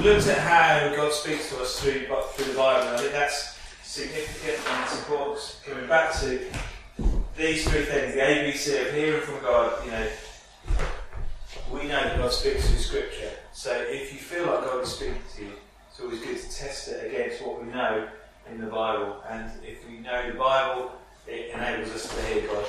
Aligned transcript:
looked 0.00 0.26
at 0.28 0.38
how 0.38 0.94
God 0.94 1.12
speaks 1.12 1.50
to 1.50 1.60
us 1.60 1.80
through, 1.80 2.06
through 2.06 2.52
the 2.52 2.58
Bible, 2.58 2.88
and 2.88 2.96
I 2.96 2.98
think 2.98 3.12
that's 3.12 3.58
significant 3.82 4.58
and 4.68 4.84
it's 4.84 4.98
important. 4.98 5.60
Coming 5.66 5.88
back 5.88 6.12
to 6.20 6.40
these 7.36 7.68
three 7.68 7.82
things, 7.82 8.14
the 8.14 8.20
ABC 8.20 8.88
of 8.88 8.94
hearing 8.94 9.22
from 9.22 9.40
God, 9.40 9.84
you 9.84 9.90
know, 9.90 10.08
we 11.72 11.82
know 11.82 12.02
that 12.02 12.16
God 12.16 12.32
speaks 12.32 12.68
through 12.68 12.78
Scripture. 12.78 13.30
So 13.52 13.72
if 13.72 14.12
you 14.12 14.18
feel 14.18 14.46
like 14.46 14.64
God 14.64 14.82
is 14.82 14.90
speaking 14.90 15.16
to 15.36 15.42
you, 15.42 15.52
it's 15.90 16.00
always 16.00 16.20
good 16.20 16.38
to 16.38 16.56
test 16.56 16.88
it 16.88 17.12
against 17.12 17.44
what 17.44 17.64
we 17.64 17.72
know 17.72 18.08
in 18.52 18.60
the 18.60 18.66
Bible. 18.68 19.22
And 19.28 19.50
if 19.64 19.88
we 19.88 19.98
know 19.98 20.30
the 20.30 20.38
Bible, 20.38 20.92
it 21.26 21.54
enables 21.54 21.90
us 21.90 22.14
to 22.14 22.22
hear 22.22 22.46
God 22.46 22.64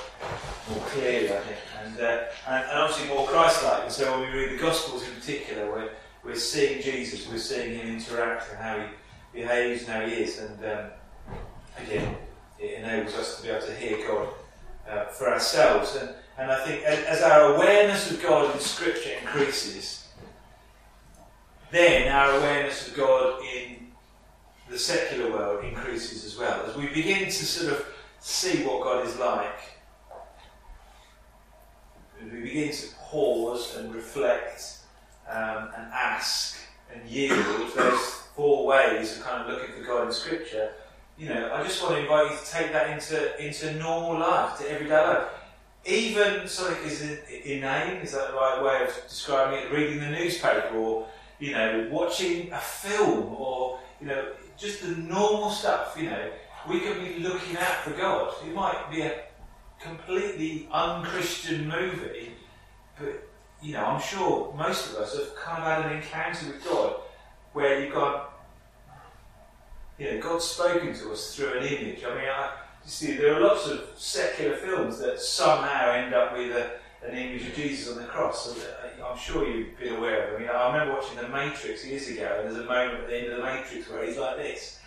more 0.70 0.86
clearly, 0.88 1.32
I 1.32 1.40
think, 1.40 1.58
and, 1.84 2.00
uh, 2.00 2.24
and, 2.48 2.64
and, 2.66 2.80
obviously 2.80 3.08
more 3.08 3.28
Christ-like. 3.28 3.84
And 3.84 3.92
so 3.92 4.20
when 4.20 4.30
we 4.32 4.38
read 4.38 4.58
the 4.58 4.62
Gospels 4.62 5.08
in 5.08 5.14
particular, 5.16 5.72
we're, 5.72 5.90
we're 6.24 6.36
seeing 6.36 6.82
Jesus, 6.82 7.28
we're 7.30 7.38
seeing 7.38 7.78
Him 7.78 7.96
interact 7.96 8.50
and 8.52 8.60
how 8.60 8.80
He 8.80 9.42
behaves 9.42 9.84
and 9.84 9.92
how 9.92 10.06
He 10.06 10.14
is. 10.14 10.40
And 10.40 10.66
um, 10.66 10.90
again, 11.78 12.16
it 12.60 12.80
enables 12.80 13.16
us 13.16 13.38
to 13.38 13.44
be 13.44 13.50
able 13.50 13.66
to 13.66 13.76
hear 13.76 14.08
God 14.08 14.30
uh, 14.90 15.06
for 15.06 15.30
ourselves. 15.30 15.96
And, 15.96 16.10
and 16.38 16.52
I 16.52 16.66
think 16.66 16.84
as, 16.84 17.00
as 17.06 17.22
our 17.22 17.56
awareness 17.56 18.12
of 18.12 18.22
God 18.22 18.54
in 18.54 18.60
Scripture 18.60 19.12
increases, 19.22 20.08
then 21.72 22.12
our 22.12 22.38
awareness 22.38 22.88
of 22.88 22.96
God 22.96 23.42
in 23.44 23.88
the 24.70 24.78
secular 24.78 25.32
world 25.32 25.64
increases 25.64 26.26
as 26.26 26.38
well. 26.38 26.66
As 26.66 26.76
we 26.76 26.88
begin 26.88 27.26
to 27.26 27.32
sort 27.32 27.74
of 27.74 27.86
see 28.20 28.64
what 28.64 28.84
God 28.84 29.06
is 29.06 29.18
like, 29.18 29.60
as 32.24 32.32
we 32.32 32.42
begin 32.42 32.72
to 32.74 32.88
pause 33.00 33.78
and 33.78 33.94
reflect 33.94 34.79
um, 35.30 35.70
and 35.78 35.92
ask 35.94 36.58
and 36.94 37.08
yield, 37.08 37.46
those 37.76 38.00
four 38.36 38.66
ways 38.66 39.18
of 39.18 39.24
kind 39.24 39.42
of 39.42 39.48
looking 39.48 39.76
for 39.76 39.84
God 39.84 40.08
in 40.08 40.14
Scripture, 40.14 40.72
you 41.18 41.30
know, 41.30 41.52
I 41.54 41.64
just 41.64 41.84
want 41.84 41.96
to 41.96 42.02
invite 42.02 42.32
you 42.32 42.38
to 42.38 42.52
take 42.52 42.72
that 42.72 42.90
into, 42.90 43.46
into 43.46 43.74
normal 43.80 44.20
life, 44.20 44.58
to 44.60 44.72
everyday 44.72 44.96
life. 44.96 45.28
Even 45.86 46.48
something 46.48 46.84
is 46.86 47.02
inane, 47.46 47.98
is 47.98 48.14
that 48.14 48.32
the 48.32 48.34
right 48.34 48.62
way 48.64 48.86
of 48.86 48.94
describing 49.08 49.60
it? 49.60 49.72
Reading 49.72 50.00
the 50.00 50.10
newspaper 50.10 50.76
or, 50.76 51.08
you 51.40 51.52
know, 51.52 51.88
watching 51.92 52.52
a 52.52 52.60
film 52.60 53.36
or, 53.36 53.80
you 54.02 54.08
know, 54.08 54.32
just 54.58 54.82
the 54.82 54.90
normal 54.90 55.50
stuff, 55.50 55.96
you 55.98 56.10
know, 56.10 56.30
we 56.68 56.82
can 56.82 57.04
be 57.04 57.20
looking 57.20 57.58
out 57.58 57.84
for 57.84 57.92
God. 57.92 58.34
It 58.46 58.54
might 58.54 58.90
be 58.92 59.02
a 59.02 59.22
completely 59.82 60.68
unchristian 60.72 61.70
movie, 61.70 62.34
but 63.00 63.29
you 63.62 63.74
know, 63.74 63.86
I'm 63.86 64.02
sure 64.02 64.54
most 64.58 64.92
of 64.92 64.98
us 64.98 65.18
have 65.18 65.36
kind 65.36 65.64
of 65.64 65.84
had 65.84 65.92
an 65.92 65.98
encounter 65.98 66.48
with 66.48 66.64
God 66.64 66.96
where 67.54 67.84
you've 67.84 67.94
got, 67.94 68.34
you 69.98 70.12
know, 70.12 70.22
God's 70.22 70.46
spoken 70.46 70.94
to 70.94 71.12
us 71.12 71.36
through 71.36 71.60
an 71.60 71.66
image. 71.66 72.04
I 72.04 72.16
mean, 72.16 72.30
I, 72.30 72.52
you 72.84 72.90
see, 72.90 73.18
there 73.18 73.36
are 73.36 73.42
lots 73.42 73.68
of 73.68 73.82
secular 73.98 74.56
films 74.56 75.00
that 75.00 75.20
somehow 75.20 75.92
end 75.92 76.14
up 76.14 76.34
with 76.34 76.56
a, 76.56 76.72
an 77.06 77.18
image 77.18 77.48
of 77.48 77.56
Jesus 77.56 77.92
on 77.92 78.02
the 78.02 78.08
cross. 78.08 78.46
So 78.46 78.62
uh, 78.62 79.06
I'm 79.06 79.18
sure 79.18 79.48
you've 79.48 79.78
been 79.78 79.96
aware 79.96 80.28
of. 80.28 80.36
I 80.36 80.40
mean, 80.40 80.50
I 80.50 80.72
remember 80.72 80.94
watching 80.94 81.18
The 81.18 81.28
Matrix 81.28 81.86
years 81.86 82.08
ago, 82.08 82.38
and 82.40 82.48
there's 82.48 82.66
a 82.66 82.68
moment 82.68 83.04
at 83.04 83.08
the 83.08 83.18
end 83.18 83.32
of 83.34 83.38
The 83.38 83.44
Matrix 83.44 83.90
where 83.90 84.06
he's 84.06 84.18
like 84.18 84.38
this 84.38 84.80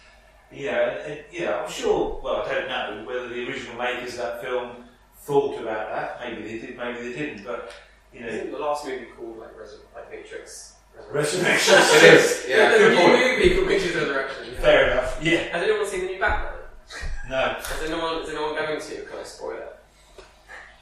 you 0.52 0.70
know, 0.70 0.82
and, 0.82 1.12
and, 1.12 1.24
you 1.30 1.40
know, 1.40 1.60
I'm 1.60 1.70
sure. 1.70 2.20
Well, 2.22 2.42
I 2.42 2.52
don't 2.52 2.68
know 2.68 3.04
whether 3.06 3.28
the 3.28 3.48
original 3.48 3.76
makers 3.76 4.14
of 4.14 4.18
that 4.18 4.42
film 4.42 4.84
thought 5.16 5.60
about 5.60 5.88
that. 5.90 6.20
Maybe 6.20 6.42
they 6.42 6.66
did. 6.66 6.76
Maybe 6.76 7.00
they 7.00 7.18
didn't. 7.18 7.44
But 7.44 7.72
you 8.12 8.20
know, 8.20 8.26
Isn't 8.26 8.50
the 8.52 8.58
last 8.58 8.84
movie 8.86 9.06
called 9.16 9.38
like, 9.38 9.58
Res- 9.58 9.80
like 9.94 10.10
Matrix? 10.10 10.74
Resurrection. 11.10 11.74
it 11.78 12.14
is. 12.14 12.44
Yeah. 12.48 12.76
Good 12.76 12.92
the 12.92 12.96
point. 12.96 13.12
new 13.14 13.36
movie 13.38 13.54
called 13.54 13.66
Matrix 13.68 13.94
Resurrection. 13.96 14.44
Yeah. 14.52 14.60
Fair 14.60 14.90
enough. 14.92 15.18
Yeah. 15.22 15.38
Has 15.56 15.62
anyone 15.62 15.86
seen 15.86 16.00
the 16.02 16.06
new 16.06 16.20
Batman? 16.20 16.52
No. 17.30 17.56
Is 17.58 17.90
anyone, 17.90 18.22
is 18.22 18.28
anyone 18.28 18.54
going 18.54 18.80
to? 18.80 18.94
Can 19.06 19.18
I 19.18 19.22
spoil 19.24 19.56
it? 19.56 19.76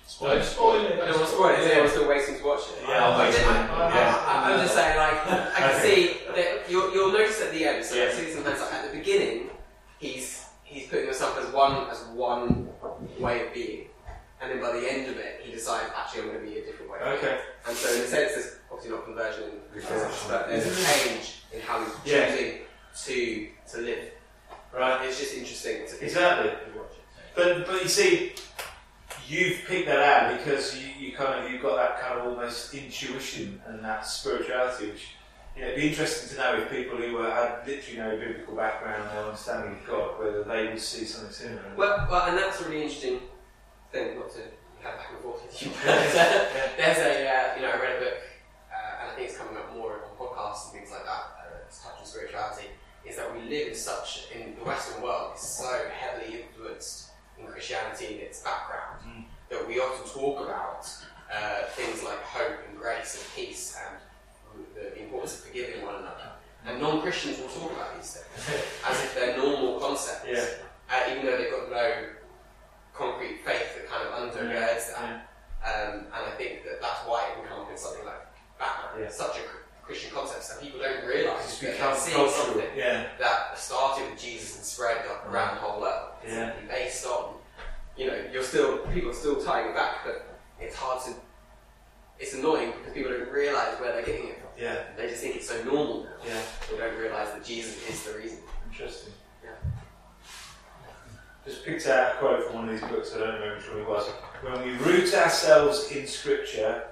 Spoiler. 0.07 0.43
Spoil 0.43 0.85
it. 0.85 0.93
I 0.95 1.07
don't 1.07 1.17
want 1.17 1.27
to 1.29 1.33
spoil 1.35 1.49
it. 1.51 1.59
Is 1.61 1.67
Yeah. 1.67 1.73
anyone 1.73 1.91
still 1.91 2.09
waiting 2.09 2.37
to 2.39 2.45
watch 2.45 2.61
it? 2.61 2.85
Yeah, 2.89 3.05
I'll 3.07 3.19
wait. 3.19 3.35
Uh-huh. 3.35 3.91
Yeah. 3.95 4.25
I, 4.27 4.53
I'm 4.53 4.61
just 4.61 4.75
saying, 4.75 4.97
like, 4.99 5.27
I 5.27 5.61
can 5.61 5.71
Okay. 5.79 5.83
see 5.83 6.17
that 6.35 6.71
you'll, 6.71 6.93
you'll 6.93 7.13
notice 7.13 7.41
at 7.41 7.53
the 7.53 7.65
end. 7.65 7.85
So 7.85 7.95
Yeah. 7.95 8.13
see 8.13 8.31
some 8.33 8.45
hands 8.45 8.61
up. 8.61 8.73
At 8.73 8.91
the 8.91 8.99
beginning, 8.99 9.51
he's 9.99 10.45
he's 10.65 10.89
putting 10.89 11.07
himself 11.07 11.39
as 11.39 11.53
one 11.55 11.89
as 11.91 12.03
one 12.13 12.69
way 13.19 13.47
of 13.47 13.55
being, 13.55 13.87
and 14.41 14.51
then 14.51 14.61
by 14.61 14.73
the 14.73 14.91
end 14.91 15.09
of 15.11 15.17
it, 15.19 15.41
he 15.43 15.53
decides 15.53 15.91
actually 15.97 16.23
I'm 16.23 16.29
going 16.29 16.41
to 16.41 16.47
be 16.51 16.59
a 16.59 16.65
different 16.65 16.91
way. 16.91 16.99
Okay. 17.01 17.41
And 17.69 17.77
so 17.77 17.93
in 17.95 18.01
a 18.01 18.07
sense, 18.07 18.33
there's 18.35 18.57
obviously 18.71 18.97
not 18.97 19.05
conversion 19.05 19.45
in 19.45 19.81
Conversion. 19.81 20.11
but 20.29 20.49
there's 20.49 20.67
a 20.67 20.85
change 21.09 21.43
in 21.53 21.61
how 21.61 21.85
he's 21.85 21.93
Yeah. 22.05 22.31
choosing 22.31 22.59
to 23.05 23.49
to 23.73 23.79
live. 23.83 24.05
Right. 24.75 25.07
It's 25.07 25.19
just 25.19 25.35
interesting 25.35 25.87
to 25.87 26.05
Exactly. 26.05 26.51
to 26.51 26.79
watch 26.79 26.93
it. 26.93 27.05
But 27.35 27.67
but 27.67 27.83
you 27.83 27.89
see, 27.89 28.35
you've 29.29 29.59
picked 29.67 29.87
that 29.89 29.99
out 30.01 30.39
because 30.39 30.77
you, 30.79 30.89
you 30.99 31.17
kind 31.17 31.45
of 31.45 31.51
you've 31.51 31.63
got 31.63 31.77
that 31.77 32.01
kind 32.01 32.19
of 32.21 32.27
almost 32.27 32.75
intuition 32.75 33.61
and 33.67 33.85
that 33.85 34.07
spirituality, 34.07 34.91
which 34.91 35.09
you 35.57 35.63
know, 35.63 35.69
it'd 35.69 35.81
be 35.81 35.89
interesting 35.89 36.29
to 36.31 36.37
know 36.37 36.55
if 36.63 36.71
people 36.71 36.97
who 36.97 37.19
uh, 37.19 37.35
had 37.35 37.67
literally 37.67 37.99
no 37.99 38.17
biblical 38.17 38.55
background 38.55 39.03
and 39.03 39.15
no 39.15 39.25
understanding 39.27 39.73
of 39.73 39.87
God, 39.87 40.19
whether 40.21 40.45
they 40.45 40.69
would 40.69 40.81
see 40.81 41.05
something 41.05 41.33
similar. 41.33 41.63
Well, 41.77 42.07
well, 42.11 42.23
and 42.29 42.39
that's 42.39 42.61
a 42.61 42.65
really 42.69 42.83
interesting 42.85 43.21
thing. 43.93 44.19
Not 44.19 44.31
to 44.33 44.41
have 44.83 44.97
back 44.97 45.11
and 45.13 45.21
forth 45.21 45.43
with 45.45 45.63
you. 45.63 45.71
There's 45.85 46.15
a, 46.15 46.49
there's 46.77 46.99
a 46.99 47.29
uh, 47.29 47.57
you 47.57 47.63
know, 47.63 47.71
I 47.73 47.81
read 47.81 47.97
a 47.97 48.01
book, 48.01 48.19
uh, 48.73 49.01
and 49.03 49.11
I 49.11 49.15
think 49.15 49.29
it's 49.29 49.37
coming 49.39 49.57
up 49.57 49.75
more 49.77 49.93
on 49.93 50.17
podcasts 50.19 50.71
and 50.71 50.79
things 50.81 50.91
like 50.91 51.05
that. 51.05 51.25
Uh, 51.37 51.67
it's 51.67 51.83
touching 51.85 52.07
spirituality. 52.07 52.67
Is 53.05 53.17
that 53.17 53.33
we 53.35 53.43
live 53.49 53.69
in 53.69 53.75
such 53.75 54.29
in 54.35 54.55
the 54.59 54.65
Western 54.65 55.03
world 55.03 55.33
is 55.35 55.41
so 55.43 55.71
heavily 55.93 56.43
influenced 56.43 57.11
in 57.39 57.47
Christianity 57.47 58.07
and 58.07 58.17
its 58.21 58.41
background 58.43 59.01
Mm. 59.07 59.25
that 59.49 59.67
we 59.67 59.81
often 59.81 60.05
talk 60.13 60.45
about 60.45 60.87
uh, 61.33 61.63
things 61.71 62.03
like 62.05 62.21
hope 62.23 62.59
and 62.69 62.77
grace 62.79 63.17
and 63.17 63.25
peace 63.35 63.75
and 63.81 63.97
the, 64.75 64.91
the 64.91 65.03
importance 65.05 65.39
of 65.39 65.45
forgiving 65.47 65.83
one 65.83 65.95
another. 65.95 66.29
And 66.67 66.79
non-Christians 66.81 67.39
will 67.41 67.49
talk 67.49 67.73
about 67.73 67.97
these 67.97 68.13
things 68.21 68.61
as 68.87 69.03
if 69.05 69.15
they're 69.15 69.39
normal 69.39 69.81
concepts 69.81 70.27
Yeah. 70.29 70.45
uh, 70.93 71.11
even 71.11 71.25
though 71.25 71.39
they've 71.39 71.51
got 71.51 71.71
no 71.71 71.93
concrete 72.93 73.39
faith 73.45 73.75
that 73.77 73.89
kind 73.89 74.07
of 74.07 74.13
undergirds 74.21 74.93
that. 74.95 75.01
Yeah. 75.01 75.21
Um, 75.65 75.99
and 76.13 76.23
I 76.27 76.31
think 76.37 76.65
that 76.65 76.81
that's 76.83 77.01
why 77.07 77.29
it 77.31 77.35
can 77.41 77.49
come 77.49 77.61
up 77.65 77.71
in 77.71 77.77
something 77.79 78.05
like 78.05 78.21
Batman. 78.59 79.00
Yeah. 79.11 79.17
Such 79.17 79.37
a 79.39 79.85
Christian 79.85 80.11
concept 80.13 80.49
that 80.49 80.63
people 80.63 80.81
don't 80.81 81.05
realise 81.05 81.45
It's 81.45 81.59
become 81.61 81.97
cultural. 81.97 82.29
something 82.31 82.71
Yeah. 82.77 83.07
that 83.19 83.59
started 83.59 84.11
with 84.11 84.21
Jesus 84.21 84.57
and 84.57 84.65
spread 84.65 84.99
up 85.07 85.27
mm. 85.27 85.33
around 85.33 85.57
the 85.57 85.61
whole 85.63 85.81
world. 85.81 86.11
It's 86.23 86.33
Yeah. 86.33 86.53
based 86.69 87.07
on, 87.07 87.35
you 87.97 88.07
know, 88.07 88.17
you're 88.33 88.43
still 88.45 88.79
people 88.95 89.11
are 89.11 89.15
still 89.15 89.43
tying 89.43 89.69
it 89.71 89.75
back, 89.75 90.05
but 90.05 90.27
it's 90.61 90.77
hard 90.77 91.03
to. 91.05 91.15
It's 92.19 92.35
annoying 92.35 92.73
because 92.73 92.93
people 92.93 93.11
don't 93.13 93.31
realise 93.33 93.81
where 93.81 93.93
they're 93.93 94.03
getting 94.05 94.29
it 94.29 94.41
from. 94.41 94.51
Yeah. 94.57 94.77
They 94.97 95.09
just 95.09 95.23
think 95.23 95.37
it's 95.37 95.49
so 95.49 95.63
normal 95.65 96.05
now. 96.05 96.11
Yeah. 96.27 96.43
They 96.71 96.77
don't 96.77 96.97
realise 96.99 97.31
that 97.31 97.45
Jesus 97.45 97.89
is 97.89 98.05
the 98.05 98.19
reason. 98.19 98.39
Interesting. 98.71 99.15
Yeah. 99.43 99.51
Just 101.47 101.65
picked 101.65 101.87
out 101.87 102.15
a 102.15 102.19
quote 102.19 102.45
from 102.45 102.55
one 102.57 102.69
of 102.69 102.79
these 102.79 102.89
books, 102.91 103.15
I 103.15 103.21
don't 103.21 103.35
remember 103.35 103.57
which 103.57 103.69
one 103.71 103.79
it 103.79 103.89
was. 103.89 104.07
When 104.43 104.63
we 104.63 104.73
root 104.85 105.15
ourselves 105.15 105.91
in 105.91 106.07
Scripture, 106.07 106.85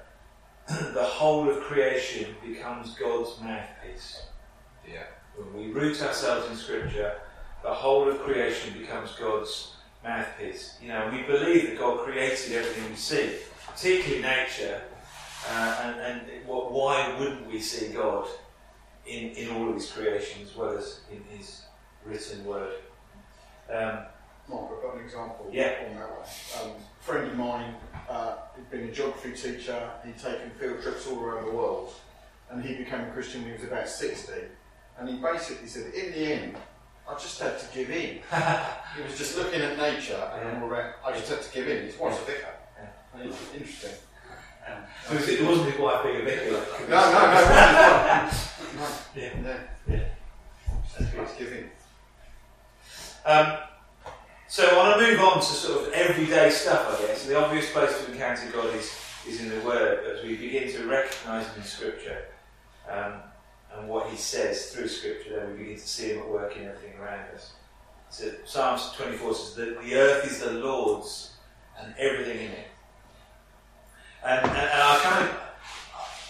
the 0.68 1.04
whole 1.04 1.48
of 1.48 1.60
creation 1.62 2.34
becomes 2.44 2.94
God's 2.94 3.40
mouthpiece. 3.40 4.22
Yeah. 4.86 5.04
When 5.36 5.54
we 5.54 5.72
root 5.72 6.02
ourselves 6.02 6.50
in 6.50 6.56
Scripture, 6.56 7.14
the 7.62 7.72
whole 7.72 8.08
of 8.08 8.20
creation 8.20 8.78
becomes 8.78 9.12
God's 9.12 9.76
mouthpiece. 10.04 10.76
You 10.82 10.88
know, 10.88 11.10
we 11.12 11.22
believe 11.22 11.68
that 11.68 11.78
God 11.78 12.04
created 12.04 12.52
everything 12.52 12.90
we 12.90 12.96
see, 12.96 13.36
particularly 13.66 14.22
nature, 14.22 14.82
uh, 15.50 15.80
and, 15.84 16.00
and 16.00 16.46
what, 16.46 16.72
why 16.72 17.16
wouldn't 17.18 17.46
we 17.46 17.60
see 17.60 17.92
God 17.92 18.26
in, 19.06 19.30
in 19.30 19.50
all 19.50 19.68
of 19.68 19.74
His 19.74 19.90
creation 19.90 20.42
as 20.42 20.54
well 20.54 20.76
as 20.76 21.00
in 21.10 21.22
His 21.36 21.62
written 22.04 22.44
word? 22.44 22.74
Um, 23.72 24.00
Mark, 24.48 24.70
I've 24.76 24.82
got 24.82 24.94
an 24.96 25.04
example 25.04 25.48
Yeah. 25.52 25.74
on 25.88 25.94
that 25.96 26.10
one. 26.10 26.70
Um, 26.70 26.76
a 27.00 27.04
friend 27.04 27.26
of 27.26 27.36
mine 27.36 27.74
uh, 28.08 28.36
had 28.54 28.70
been 28.70 28.88
a 28.88 28.92
geography 28.92 29.32
teacher, 29.32 29.90
he'd 30.04 30.18
taken 30.18 30.50
field 30.58 30.82
trips 30.82 31.06
all 31.06 31.20
around 31.22 31.46
the 31.46 31.52
world, 31.52 31.92
and 32.50 32.64
he 32.64 32.74
became 32.74 33.00
a 33.02 33.10
Christian 33.10 33.42
when 33.42 33.52
he 33.52 33.56
was 33.58 33.70
about 33.70 33.88
60. 33.88 34.32
And 34.98 35.08
he 35.08 35.16
basically 35.16 35.68
said, 35.68 35.92
in 35.94 36.12
the 36.12 36.32
end, 36.32 36.56
I 37.08 37.14
just 37.14 37.40
had 37.40 37.58
to 37.58 37.66
give 37.74 37.90
in. 37.90 38.20
he 38.96 39.02
was 39.02 39.16
just 39.16 39.36
looking 39.36 39.60
at 39.60 39.76
nature, 39.78 40.30
and 40.34 40.62
all 40.62 40.68
around, 40.68 40.94
I 41.04 41.12
just 41.12 41.28
had 41.28 41.42
to 41.42 41.52
give 41.52 41.68
in. 41.68 41.84
His 41.84 41.98
wife's 41.98 42.18
a 42.20 42.24
vicar. 42.24 42.54
Yeah. 42.78 43.22
It's 43.24 43.54
interesting. 43.54 43.90
so 45.08 45.14
it 45.14 45.42
wasn't 45.46 45.70
his 45.72 45.80
wife 45.80 46.02
being 46.04 46.16
a 46.16 46.22
vicar. 46.24 46.50
No, 46.50 47.12
no, 47.12 47.20
no. 47.20 47.30
no, 47.30 48.30
no. 48.76 48.88
Yeah. 49.14 49.40
no. 49.42 49.56
Yeah. 49.88 50.00
Had 50.98 51.28
to 51.28 51.38
give. 51.38 51.70
Um, 53.24 53.58
so 54.48 54.66
I 54.66 54.76
want 54.78 54.98
to 54.98 55.06
move 55.06 55.20
on 55.20 55.36
to 55.36 55.42
sort 55.42 55.86
of 55.86 55.92
everyday 55.92 56.48
stuff, 56.48 56.98
I 56.98 57.06
guess. 57.06 57.26
The 57.26 57.38
obvious 57.38 57.70
place 57.70 58.02
to 58.02 58.12
encounter 58.12 58.50
God 58.50 58.74
is, 58.74 58.98
is 59.28 59.42
in 59.42 59.50
the 59.50 59.60
Word, 59.60 60.00
but 60.02 60.16
as 60.16 60.24
we 60.24 60.36
begin 60.36 60.72
to 60.72 60.88
recognise 60.88 61.46
Him 61.48 61.60
in 61.60 61.64
Scripture, 61.64 62.24
um, 62.90 63.12
and 63.76 63.88
what 63.88 64.08
He 64.08 64.16
says 64.16 64.70
through 64.70 64.88
Scripture, 64.88 65.38
then 65.38 65.50
we 65.52 65.58
begin 65.58 65.76
to 65.76 65.86
see 65.86 66.12
Him 66.12 66.20
at 66.20 66.28
work 66.28 66.56
in 66.56 66.64
everything 66.64 66.98
around 66.98 67.26
us. 67.34 67.52
So 68.08 68.30
Psalms 68.46 68.90
24 68.96 69.34
says 69.34 69.54
that 69.56 69.82
the 69.82 69.94
earth 69.94 70.24
is 70.24 70.40
the 70.40 70.52
Lord's 70.52 71.32
and 71.78 71.94
everything 71.98 72.38
in 72.38 72.50
it. 72.52 72.68
And, 74.24 74.40
and, 74.46 74.56
and 74.56 74.82
I 74.82 74.98
kind 75.02 75.28
of, 75.28 75.36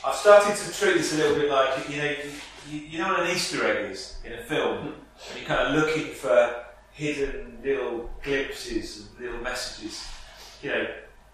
I've 0.05 0.17
started 0.17 0.57
to 0.57 0.73
treat 0.77 0.95
this 0.95 1.15
a 1.15 1.19
little 1.19 1.37
bit 1.37 1.49
like, 1.49 1.89
you 1.89 1.99
know, 1.99 2.15
you, 2.69 2.81
you 2.81 2.99
know 2.99 3.09
what 3.09 3.21
an 3.21 3.31
Easter 3.31 3.65
egg 3.65 3.93
is 3.93 4.17
in 4.25 4.33
a 4.33 4.43
film? 4.43 4.89
And 4.89 5.39
you're 5.39 5.47
kind 5.47 5.69
of 5.69 5.85
looking 5.85 6.13
for 6.15 6.65
hidden 6.99 7.59
little 7.63 8.11
glimpses 8.25 9.07
and 9.07 9.25
little 9.25 9.41
messages. 9.41 10.05
You 10.63 10.71
know, 10.71 10.87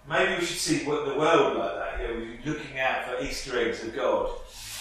maybe 0.07 0.41
we 0.41 0.45
should 0.45 0.59
see 0.59 0.85
what 0.85 1.07
the 1.07 1.15
world 1.15 1.57
like 1.57 1.75
that. 1.75 2.01
You 2.01 2.09
know, 2.09 2.15
we're 2.15 2.53
looking 2.53 2.79
out 2.79 3.07
for 3.07 3.25
Easter 3.25 3.59
eggs 3.59 3.83
of 3.83 3.97
God, 3.97 4.29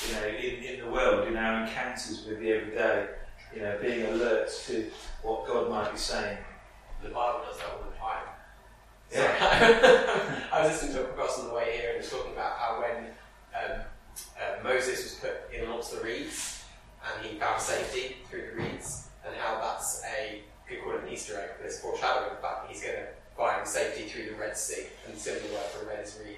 you 0.06 0.14
know, 0.14 0.28
in, 0.28 0.64
in 0.64 0.80
the 0.82 0.92
world, 0.92 1.28
in 1.30 1.38
our 1.38 1.64
encounters 1.64 2.26
with 2.28 2.40
the 2.42 2.52
everyday, 2.52 3.08
you 3.56 3.62
know, 3.62 3.78
being 3.82 4.06
alert 4.08 4.50
to 4.68 4.92
what 5.22 5.48
God 5.48 5.70
might 5.70 5.90
be 5.90 5.98
saying. 5.98 6.38
The 7.02 7.10
Bible 7.10 7.46
does 7.48 7.58
that 7.60 7.68
all 7.68 7.90
the 7.90 7.98
time. 7.98 8.28
Yeah. 9.14 10.48
I 10.52 10.64
was 10.64 10.82
listening 10.82 10.98
to 10.98 11.04
a 11.04 11.14
podcast 11.14 11.40
on 11.40 11.48
the 11.48 11.54
way 11.54 11.78
here 11.78 11.90
and 11.90 11.96
it 11.96 12.02
was 12.02 12.10
talking 12.10 12.34
about 12.34 12.58
how 12.58 12.82
when 12.82 13.06
um, 13.56 13.82
uh, 14.18 14.64
Moses 14.64 15.04
was 15.04 15.14
put 15.16 15.56
in 15.56 15.64
amongst 15.66 15.96
the 15.96 16.04
reeds 16.04 16.66
and 17.06 17.26
he 17.26 17.38
found 17.38 17.62
safety 17.62 18.18
through 18.30 18.50
the 18.52 18.64
reeds 18.64 19.08
and 19.26 19.34
how 19.36 19.60
that's 19.62 20.04
a, 20.20 20.42
Easter 21.14 21.40
egg, 21.40 21.50
it's 21.64 21.80
foreshadowing 21.80 22.30
the 22.36 22.42
fact 22.42 22.64
that 22.68 22.72
he's 22.74 22.82
going 22.84 22.96
to 22.96 23.08
find 23.38 23.68
safety 23.68 24.08
through 24.10 24.26
the 24.32 24.36
Red 24.36 24.58
Sea 24.58 24.88
and 25.08 25.18
similar 25.18 25.54
word 25.54 25.64
for 25.74 25.86
red 25.88 26.04
is 26.06 26.20
reed. 26.24 26.38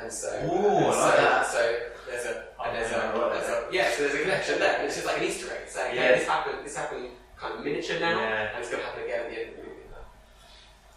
And 0.00 0.12
so, 0.12 0.28
Ooh, 0.28 0.68
and 0.68 0.86
I 0.86 0.86
like 0.86 0.94
so, 0.94 1.22
that. 1.22 1.46
so 1.46 1.78
there's 2.08 2.26
a, 2.26 2.44
and 2.64 2.76
there's 2.76 2.92
a, 2.92 3.18
like 3.18 3.32
there's 3.32 3.48
a, 3.50 3.68
yeah, 3.72 3.90
so 3.90 4.02
there's 4.02 4.14
a 4.14 4.22
connection 4.22 4.58
there. 4.60 4.84
It's 4.84 4.94
just 4.94 5.06
like 5.06 5.18
an 5.18 5.24
Easter 5.24 5.46
egg 5.52 5.66
saying, 5.68 5.96
Yeah. 5.96 6.12
this 6.12 6.26
happened, 6.26 6.58
this 6.64 6.76
happened 6.76 7.08
kind 7.36 7.54
of 7.58 7.64
miniature 7.64 7.98
now, 7.98 8.18
Yeah. 8.18 8.50
and 8.54 8.58
it's 8.60 8.70
going 8.70 8.82
to 8.82 8.86
happen 8.88 9.02
again 9.04 9.20
at 9.24 9.30
the 9.30 9.40
end 9.40 9.50
of 9.50 9.56
the 9.56 9.62
movie. 9.62 9.74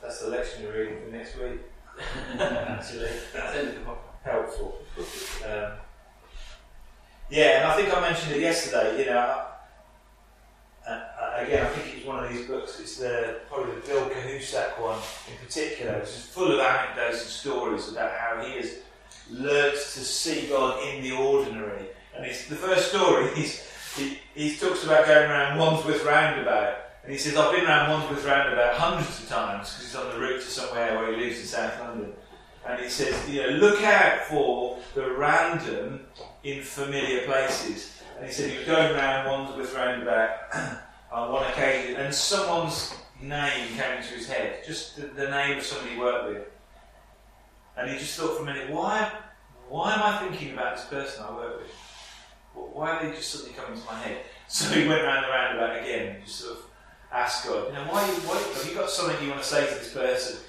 That's 0.01 0.19
the 0.21 0.27
lectionary 0.31 0.77
reading 0.77 0.97
for 1.06 1.12
next 1.15 1.35
week. 1.38 1.59
Actually, 2.39 3.09
That's 3.33 3.53
the 3.53 3.59
end 3.59 3.68
of 3.69 3.75
the 3.75 3.81
podcast. 3.81 4.23
helpful. 4.23 4.77
Um, 5.45 5.71
yeah, 7.29 7.62
and 7.62 7.65
I 7.68 7.75
think 7.75 7.95
I 7.95 8.01
mentioned 8.01 8.35
it 8.35 8.41
yesterday. 8.41 9.00
You 9.00 9.06
know, 9.12 9.45
uh, 10.88 10.89
uh, 10.91 11.33
again, 11.38 11.65
I 11.65 11.69
think 11.69 11.91
one 12.12 12.25
of 12.25 12.31
these 12.31 12.46
books. 12.46 12.80
It's 12.80 12.98
the 12.98 13.40
probably 13.50 13.75
the 13.75 13.88
Bill 13.88 14.10
Cahusac 14.10 14.80
one 14.80 15.00
in 15.30 15.46
particular. 15.46 15.94
It's 15.94 16.13
just 16.13 16.30
full 16.30 16.52
of 16.52 16.60
anecdotes 16.60 17.22
and 17.22 17.30
stories 17.30 17.90
about 17.90 18.12
how 18.12 18.44
he 18.44 18.58
has 18.58 18.80
learnt 19.30 19.74
to 19.74 19.80
see 19.80 20.48
God 20.48 20.84
in 20.90 21.04
the 21.04 21.12
ordinary. 21.12 21.88
And 22.16 22.25
it's 22.25 22.48
the 22.48 22.56
first 22.56 22.90
story. 22.90 23.30
He's, 23.36 23.66
he, 23.96 24.19
he 24.36 24.56
talks 24.56 24.84
about 24.84 25.06
going 25.06 25.30
around 25.30 25.58
Wandsworth 25.58 26.06
Roundabout. 26.06 26.78
And 27.04 27.12
he 27.12 27.18
says, 27.18 27.36
I've 27.36 27.56
been 27.56 27.66
around 27.66 27.90
Wandsworth 27.90 28.25
Roundabout 28.25 28.75
hundreds 28.75 29.24
of 29.24 29.30
times 29.30 29.69
because 29.69 29.86
he's 29.86 29.96
on 29.96 30.14
the 30.14 30.19
route 30.19 30.40
to 30.40 30.48
somewhere 30.48 30.96
where 30.98 31.12
he 31.12 31.19
lives 31.19 31.40
in 31.40 31.46
South 31.46 31.80
London. 31.80 32.14
And 32.68 32.80
he 32.80 32.90
says, 32.90 33.28
you 33.28 33.42
know, 33.42 33.50
look 33.57 33.81
out 33.81 34.22
for 34.25 34.78
the 34.94 35.12
random 35.14 36.02
in 36.44 36.62
familiar 36.62 37.25
places. 37.25 38.02
And 38.18 38.28
he 38.28 38.31
said 38.31 38.52
he 38.52 38.57
was 38.57 38.68
going 38.68 38.96
around 38.96 39.25
Wandsworth 39.25 39.74
Roundabout 39.75 40.30
on 41.12 41.31
one 41.31 41.46
occasion 41.52 41.96
and 41.98 42.13
someone's 42.13 42.94
name 43.22 43.68
came 43.75 43.98
into 43.98 44.13
his 44.13 44.28
head, 44.28 44.63
just 44.66 44.96
the, 44.96 45.08
the 45.08 45.30
name 45.30 45.58
of 45.58 45.63
somebody 45.63 45.96
he 45.96 46.00
worked 46.00 46.30
with. 46.30 46.48
And 47.78 47.90
he 47.90 47.98
just 47.98 48.18
thought 48.18 48.38
for 48.38 48.44
a 48.44 48.46
minute, 48.46 48.69
why, 48.69 49.12
why 49.69 49.94
am 49.94 50.02
I 50.04 50.28
thinking 50.28 50.54
about 50.54 50.78
this 50.78 50.86
person 50.86 51.24
I 51.28 51.36
work 51.36 51.60
with? 51.60 51.72
Why 52.54 52.92
are 52.92 53.06
they 53.06 53.16
just 53.16 53.30
suddenly 53.30 53.54
coming 53.54 53.80
to 53.80 53.86
my 53.86 54.00
head? 54.00 54.18
So 54.52 54.68
he 54.75 54.86
went 54.86 55.02
round 55.02 55.24
the 55.24 55.30
roundabout 55.30 55.81
again 55.81 56.16
and 56.16 56.25
just 56.25 56.42
sort 56.42 56.58
of 56.58 56.66
asked 57.10 57.48
God, 57.48 57.68
you 57.68 57.72
know, 57.74 57.86
why, 57.86 58.04
why 58.04 58.38
have 58.38 58.68
you 58.68 58.75
got 58.75 58.90
something 58.90 59.24
you 59.24 59.30
want 59.30 59.42
to 59.42 59.48
say 59.48 59.66
to 59.66 59.75
this 59.75 59.94
person? 59.94 60.40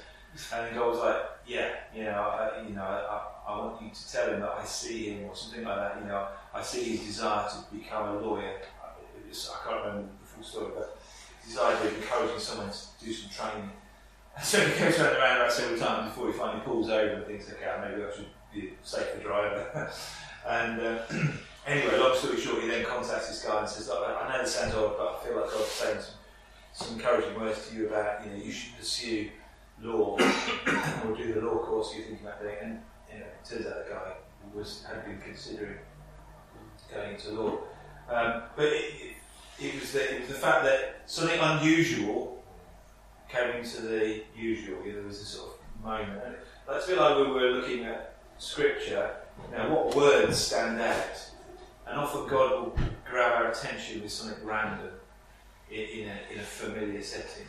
And 0.52 0.74
God 0.74 0.88
was 0.88 0.98
like, 0.98 1.22
yeah, 1.46 1.68
you 1.94 2.02
know, 2.02 2.10
I, 2.10 2.66
you 2.66 2.74
know, 2.74 2.82
I, 2.82 3.22
I 3.48 3.58
want 3.58 3.80
you 3.80 3.90
to 3.90 4.12
tell 4.12 4.28
him 4.28 4.40
that 4.40 4.56
I 4.58 4.64
see 4.64 5.10
him 5.10 5.28
or 5.28 5.36
something 5.36 5.62
like 5.62 5.76
that. 5.76 6.00
You 6.00 6.08
know, 6.08 6.26
I 6.52 6.62
see 6.62 6.96
his 6.96 7.06
desire 7.06 7.48
to 7.48 7.76
become 7.76 8.16
a 8.16 8.18
lawyer. 8.18 8.56
I, 8.82 8.88
I 8.88 9.68
can't 9.68 9.84
remember 9.86 10.08
full 10.32 10.44
story, 10.44 10.72
but 10.74 10.98
his 11.44 11.58
idea 11.58 11.90
of 11.90 11.96
encouraging 11.96 12.38
someone 12.38 12.70
to 12.70 13.04
do 13.04 13.12
some 13.12 13.30
training. 13.30 13.70
And 14.36 14.44
so 14.44 14.60
he 14.60 14.78
goes 14.78 14.98
around 14.98 15.14
the 15.14 15.20
roundabout 15.20 15.52
several 15.52 15.78
times 15.78 16.10
before 16.10 16.26
he 16.28 16.32
finally 16.32 16.60
pulls 16.64 16.88
over 16.88 17.14
and 17.14 17.26
thinks, 17.26 17.50
okay, 17.50 17.76
maybe 17.80 18.02
I 18.04 18.14
should 18.14 18.26
be 18.52 18.68
a 18.68 18.86
safer 18.86 19.22
driver. 19.22 19.90
and 20.48 20.80
uh, 20.80 20.98
anyway, 21.66 21.98
long 21.98 22.16
story 22.16 22.40
short, 22.40 22.62
he 22.62 22.68
then 22.68 22.84
contacts 22.84 23.28
this 23.28 23.44
guy 23.44 23.60
and 23.60 23.68
says, 23.68 23.88
"Look, 23.88 24.00
I 24.00 24.14
I 24.14 24.32
know 24.32 24.42
this 24.42 24.54
sounds 24.54 24.74
odd, 24.74 24.94
but 24.96 25.18
I 25.20 25.24
feel 25.24 25.40
like 25.40 25.50
God's 25.50 25.66
saying 25.66 25.98
some, 26.00 26.14
some 26.72 26.96
encouraging 26.96 27.38
words 27.38 27.68
to 27.68 27.76
you 27.76 27.88
about, 27.88 28.24
you 28.24 28.30
know, 28.30 28.36
you 28.36 28.52
should 28.52 28.76
pursue 28.78 29.30
law 29.80 30.16
or 31.04 31.16
do 31.16 31.34
the 31.34 31.40
law 31.40 31.58
course 31.58 31.94
you're 31.94 32.04
thinking 32.04 32.26
about 32.26 32.40
doing. 32.40 32.56
And 32.62 32.80
you 33.12 33.18
know, 33.20 33.26
it 33.26 33.44
turns 33.44 33.66
out 33.66 33.86
the 33.86 33.92
guy 33.92 34.12
was 34.54 34.84
had 34.88 35.04
been 35.04 35.20
considering 35.20 35.78
going 36.92 37.14
into 37.14 37.30
law. 37.32 37.58
Um, 38.08 38.42
but 38.56 38.66
it, 38.66 38.94
it, 39.00 39.16
it 39.62 39.80
was 39.80 39.92
the, 39.92 40.14
it 40.14 40.20
was 40.20 40.28
the 40.28 40.34
fact 40.34 40.64
that 40.64 41.02
something 41.06 41.38
unusual 41.38 42.42
came 43.28 43.50
into 43.56 43.82
the 43.82 44.22
usual. 44.36 44.78
You 44.84 44.92
know, 44.92 44.98
there 44.98 45.06
was 45.06 45.20
a 45.20 45.24
sort 45.24 45.50
of 45.52 45.84
moment. 45.84 46.36
That's 46.68 46.86
a 46.86 46.88
bit 46.88 46.98
like 46.98 47.16
we 47.16 47.32
were 47.32 47.50
looking 47.50 47.84
at 47.84 48.16
scripture. 48.38 49.10
Now, 49.50 49.74
what 49.74 49.94
words 49.94 50.38
stand 50.38 50.80
out? 50.80 51.30
And 51.86 51.98
often 51.98 52.28
God 52.28 52.50
will 52.52 52.78
grab 53.08 53.42
our 53.42 53.50
attention 53.50 54.02
with 54.02 54.12
something 54.12 54.44
random 54.44 54.90
in, 55.70 55.80
in, 55.80 56.08
a, 56.08 56.32
in 56.32 56.38
a 56.38 56.42
familiar 56.42 57.02
setting. 57.02 57.46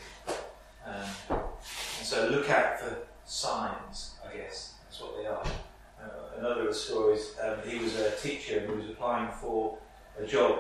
Um, 0.86 1.09
and 1.30 2.06
so 2.06 2.27
look 2.30 2.50
out 2.50 2.80
for 2.80 2.98
signs, 3.25 4.16
I 4.27 4.36
guess. 4.36 4.75
That's 4.83 5.01
what 5.01 5.18
they 5.18 5.27
are. 5.27 5.44
Uh, 6.01 6.39
another 6.39 6.68
of 6.68 6.75
stories, 6.75 7.36
um, 7.42 7.57
he 7.66 7.80
was 7.80 7.95
a 7.95 8.12
teacher 8.18 8.62
who 8.62 8.75
was 8.75 8.89
applying 8.89 9.31
for 9.31 9.77
a 10.19 10.25
job. 10.25 10.59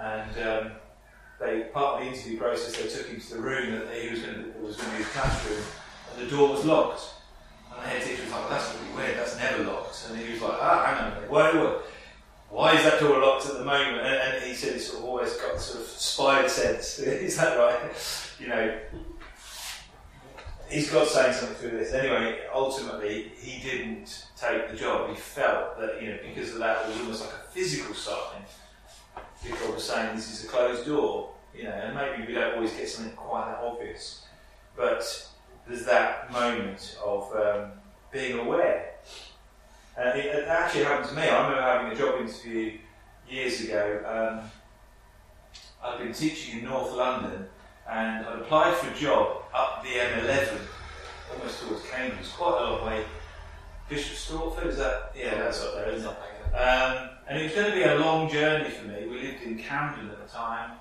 And 0.00 0.48
um, 0.48 0.72
they 1.42 1.60
part 1.72 2.00
of 2.00 2.06
the 2.06 2.12
interview 2.12 2.38
process, 2.38 2.76
they 2.76 2.88
took 2.88 3.08
him 3.08 3.20
to 3.20 3.34
the 3.34 3.40
room 3.40 3.72
that 3.72 3.92
he 3.94 4.10
was 4.10 4.20
going 4.20 4.34
to, 4.34 4.58
was 4.60 4.76
going 4.76 4.90
to 4.90 4.96
be 4.96 5.02
his 5.02 5.12
classroom, 5.12 5.62
and 6.12 6.26
the 6.26 6.36
door 6.36 6.50
was 6.50 6.64
locked. 6.64 7.02
And 7.70 7.82
the 7.82 7.88
head 7.88 8.02
teacher 8.02 8.22
was 8.22 8.32
like, 8.32 8.48
that's 8.50 8.74
really 8.74 8.96
weird, 8.96 9.18
that's 9.18 9.38
never 9.38 9.64
locked. 9.64 10.06
And 10.08 10.18
he 10.18 10.32
was 10.32 10.42
like, 10.42 10.58
ah, 10.60 10.84
hang 10.86 11.04
on 11.04 11.12
a 11.12 11.14
minute, 11.14 11.30
why, 11.30 11.52
why, 11.52 11.78
why 12.50 12.76
is 12.76 12.84
that 12.84 13.00
door 13.00 13.18
locked 13.18 13.46
at 13.46 13.54
the 13.54 13.64
moment? 13.64 14.06
And, 14.06 14.14
and 14.14 14.44
he 14.44 14.54
said 14.54 14.74
he's 14.74 14.86
sort 14.86 15.02
of 15.02 15.08
always 15.08 15.34
got 15.36 15.58
sort 15.58 15.82
of 15.82 15.88
spider 15.88 16.48
sense. 16.48 16.98
is 16.98 17.36
that 17.38 17.58
right? 17.58 17.80
You 18.38 18.48
know, 18.48 18.78
he's 20.68 20.90
got 20.90 21.06
saying 21.08 21.32
something 21.32 21.56
through 21.56 21.78
this. 21.78 21.92
Anyway, 21.92 22.40
ultimately, 22.54 23.32
he 23.40 23.62
didn't 23.62 24.26
take 24.36 24.70
the 24.70 24.76
job. 24.76 25.08
He 25.08 25.16
felt 25.16 25.78
that, 25.80 26.02
you 26.02 26.10
know, 26.10 26.18
because 26.26 26.52
of 26.52 26.58
that, 26.58 26.84
it 26.84 26.88
was 26.88 27.00
almost 27.00 27.24
like 27.24 27.34
a 27.34 27.50
physical 27.52 27.94
sign. 27.94 28.42
People 29.44 29.72
were 29.72 29.78
saying 29.78 30.14
this 30.14 30.30
is 30.30 30.44
a 30.44 30.48
closed 30.48 30.86
door, 30.86 31.30
you 31.54 31.64
know, 31.64 31.70
and 31.70 31.94
maybe 31.94 32.26
we 32.26 32.34
don't 32.34 32.54
always 32.54 32.72
get 32.72 32.88
something 32.88 33.14
quite 33.14 33.46
that 33.46 33.58
obvious. 33.62 34.24
But 34.76 35.28
there's 35.68 35.84
that 35.84 36.32
moment 36.32 36.96
of 37.04 37.34
um, 37.34 37.72
being 38.10 38.38
aware. 38.38 38.94
And 39.96 40.18
it, 40.18 40.26
it 40.26 40.48
actually 40.48 40.84
happened 40.84 41.08
to 41.10 41.14
me. 41.14 41.22
I 41.22 41.42
remember 41.42 41.62
having 41.62 41.92
a 41.92 41.94
job 41.94 42.20
interview 42.20 42.78
years 43.28 43.60
ago. 43.62 44.02
Um, 44.06 44.50
I'd 45.84 45.98
been 45.98 46.12
teaching 46.12 46.60
in 46.60 46.64
North 46.64 46.92
London 46.92 47.46
and 47.88 48.24
I'd 48.26 48.38
applied 48.38 48.74
for 48.76 48.90
a 48.90 48.94
job 48.94 49.42
up 49.52 49.82
the 49.82 49.90
M11, 49.90 50.58
almost 51.32 51.62
towards 51.62 51.84
Cambridge, 51.90 52.30
quite 52.32 52.60
a 52.60 52.64
long 52.64 52.86
way. 52.86 53.04
Bishop 53.88 54.16
Stortford, 54.16 54.66
is 54.66 54.78
that? 54.78 55.12
Yeah, 55.14 55.34
that's 55.34 55.62
up 55.62 55.74
there, 55.74 55.90
isn't 55.90 56.08
it? 56.08 56.54
Um, 56.54 57.10
and 57.28 57.38
it 57.38 57.44
was 57.44 57.52
going 57.52 57.70
to 57.70 57.76
be 57.76 57.82
a 57.82 57.96
long 57.96 58.30
journey 58.30 58.70
for 58.70 58.86
me. 58.86 59.06
We 59.06 59.20
lived 59.20 59.42
in 59.42 59.58
Camden 59.58 60.10
at 60.10 60.26
the 60.26 60.32
time, 60.32 60.72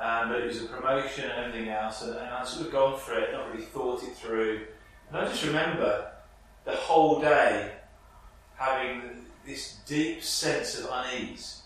um, 0.00 0.30
but 0.30 0.40
it 0.40 0.46
was 0.46 0.62
a 0.62 0.66
promotion 0.66 1.24
and 1.24 1.44
everything 1.44 1.68
else, 1.68 2.02
and, 2.02 2.14
and 2.14 2.28
I'd 2.28 2.46
sort 2.46 2.66
of 2.66 2.72
gone 2.72 2.98
for 2.98 3.18
it, 3.18 3.32
not 3.32 3.50
really 3.52 3.64
thought 3.64 4.02
it 4.02 4.14
through. 4.16 4.62
And 5.08 5.18
I 5.18 5.28
just 5.28 5.44
remember 5.44 6.10
the 6.64 6.72
whole 6.72 7.20
day 7.20 7.72
having 8.56 9.26
this 9.46 9.78
deep 9.86 10.22
sense 10.22 10.78
of 10.78 10.88
unease. 10.90 11.62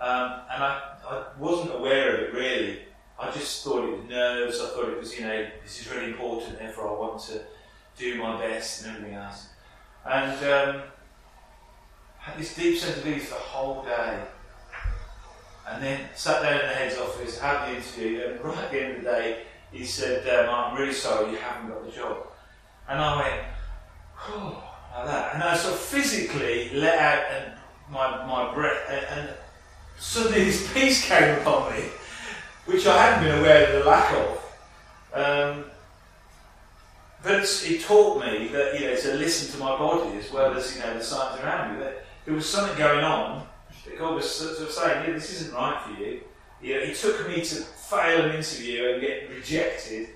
Um, 0.00 0.40
and 0.50 0.62
I, 0.62 0.96
I 1.08 1.24
wasn't 1.38 1.74
aware 1.74 2.14
of 2.14 2.20
it 2.20 2.34
really. 2.34 2.80
I 3.18 3.30
just 3.30 3.64
thought 3.64 3.84
it 3.84 3.98
was 3.98 4.08
nerves. 4.08 4.60
I 4.60 4.68
thought 4.68 4.88
it 4.88 4.98
was, 4.98 5.18
you 5.18 5.26
know, 5.26 5.46
this 5.62 5.80
is 5.80 5.92
really 5.92 6.12
important, 6.12 6.58
therefore 6.58 6.88
I 6.88 7.00
want 7.00 7.20
to 7.22 7.40
do 7.98 8.16
my 8.16 8.38
best 8.38 8.84
and 8.84 8.96
everything 8.96 9.16
else. 9.16 9.48
And 10.04 10.32
um, 10.44 10.82
had 12.18 12.38
this 12.38 12.54
deep 12.54 12.78
sense 12.78 12.98
of 12.98 13.06
ease 13.06 13.28
the 13.28 13.34
whole 13.36 13.82
day. 13.84 14.22
And 15.68 15.82
then 15.82 16.00
sat 16.14 16.42
down 16.42 16.60
in 16.60 16.66
the 16.66 16.74
head's 16.74 16.98
office, 16.98 17.38
had 17.38 17.68
the 17.68 17.76
interview, 17.76 18.22
and 18.24 18.44
right 18.44 18.56
at 18.58 18.70
the 18.70 18.80
end 18.80 18.96
of 18.98 19.04
the 19.04 19.10
day, 19.10 19.42
he 19.72 19.84
said, 19.84 20.26
um, 20.28 20.54
I'm 20.54 20.76
really 20.78 20.92
sorry 20.92 21.32
you 21.32 21.38
haven't 21.38 21.68
got 21.68 21.84
the 21.84 21.90
job. 21.90 22.18
And 22.88 23.00
I 23.00 23.20
went, 23.20 23.42
oh, 24.28 24.62
like 24.96 25.06
that. 25.06 25.34
And 25.34 25.42
I 25.42 25.56
sort 25.56 25.74
of 25.74 25.80
physically 25.80 26.70
let 26.74 26.98
out 26.98 27.24
and 27.32 27.52
my, 27.90 28.26
my 28.26 28.54
breath, 28.54 28.78
and, 28.88 29.06
and 29.18 29.36
suddenly 29.98 30.44
this 30.44 30.72
peace 30.74 31.06
came 31.06 31.38
upon 31.40 31.72
me, 31.72 31.84
which 32.66 32.86
I 32.86 33.02
hadn't 33.02 33.28
been 33.28 33.38
aware 33.38 33.66
of 33.66 33.84
the 33.84 33.90
lack 33.90 34.12
of. 34.12 34.36
Um, 35.12 35.64
but 37.22 37.64
it 37.64 37.82
taught 37.82 38.20
me 38.20 38.48
that 38.48 38.78
you 38.78 38.86
know 38.86 38.96
to 38.96 39.14
listen 39.14 39.52
to 39.52 39.58
my 39.58 39.76
body 39.76 40.16
as 40.18 40.30
well 40.30 40.54
as 40.54 40.76
you 40.76 40.82
know 40.82 40.94
the 40.94 41.02
signs 41.02 41.40
around 41.40 41.74
me. 41.74 41.82
That 41.82 42.04
there 42.24 42.34
was 42.34 42.48
something 42.48 42.76
going 42.78 43.04
on 43.04 43.46
God 43.98 44.14
was 44.14 44.30
sort 44.30 44.58
of 44.58 44.70
saying, 44.70 45.06
"Yeah, 45.06 45.14
this 45.14 45.32
isn't 45.40 45.54
right 45.54 45.80
for 45.82 46.02
you." 46.02 46.22
You 46.60 46.74
know, 46.74 46.86
He 46.86 46.94
took 46.94 47.28
me 47.28 47.42
to 47.42 47.54
fail 47.54 48.24
an 48.24 48.36
interview 48.36 48.90
and 48.90 49.00
get 49.00 49.30
rejected 49.30 50.08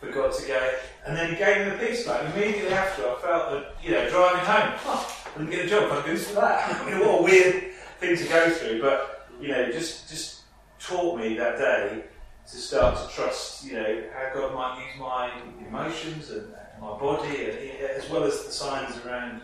for 0.00 0.10
God 0.10 0.32
to 0.32 0.46
go, 0.46 0.74
and 1.06 1.16
then 1.16 1.30
He 1.30 1.36
gave 1.36 1.66
me 1.66 1.70
the 1.70 1.86
peace 1.86 2.06
back. 2.06 2.34
Immediately 2.34 2.72
after, 2.72 3.02
I 3.02 3.14
felt 3.20 3.50
that 3.52 3.74
you 3.82 3.90
know 3.92 4.08
driving 4.08 4.44
home, 4.44 4.78
oh, 4.86 5.24
I 5.34 5.38
didn't 5.38 5.50
get 5.50 5.66
a 5.66 5.68
job. 5.68 5.92
I 5.92 6.06
do 6.06 6.12
this 6.12 6.28
for 6.28 6.34
that. 6.40 6.80
I 6.80 6.90
mean, 6.90 7.00
what 7.00 7.20
a 7.20 7.22
weird 7.22 7.72
thing 8.00 8.16
to 8.16 8.24
go 8.24 8.50
through, 8.50 8.80
but 8.80 9.28
you 9.40 9.48
know, 9.48 9.70
just 9.70 10.08
just 10.08 10.40
taught 10.78 11.18
me 11.18 11.36
that 11.36 11.58
day 11.58 12.04
to 12.50 12.56
start 12.56 12.96
to 12.98 13.14
trust, 13.14 13.64
you 13.64 13.74
know, 13.74 14.02
how 14.12 14.34
God 14.34 14.54
might 14.54 14.84
use 14.84 15.00
my 15.00 15.30
emotions 15.66 16.30
and, 16.30 16.46
and 16.46 16.80
my 16.80 16.98
body, 16.98 17.44
and, 17.44 17.58
as 17.96 18.10
well 18.10 18.24
as 18.24 18.44
the 18.44 18.52
signs 18.52 18.96
around 19.04 19.42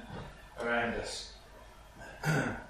around 0.61 0.94
us. 0.94 1.32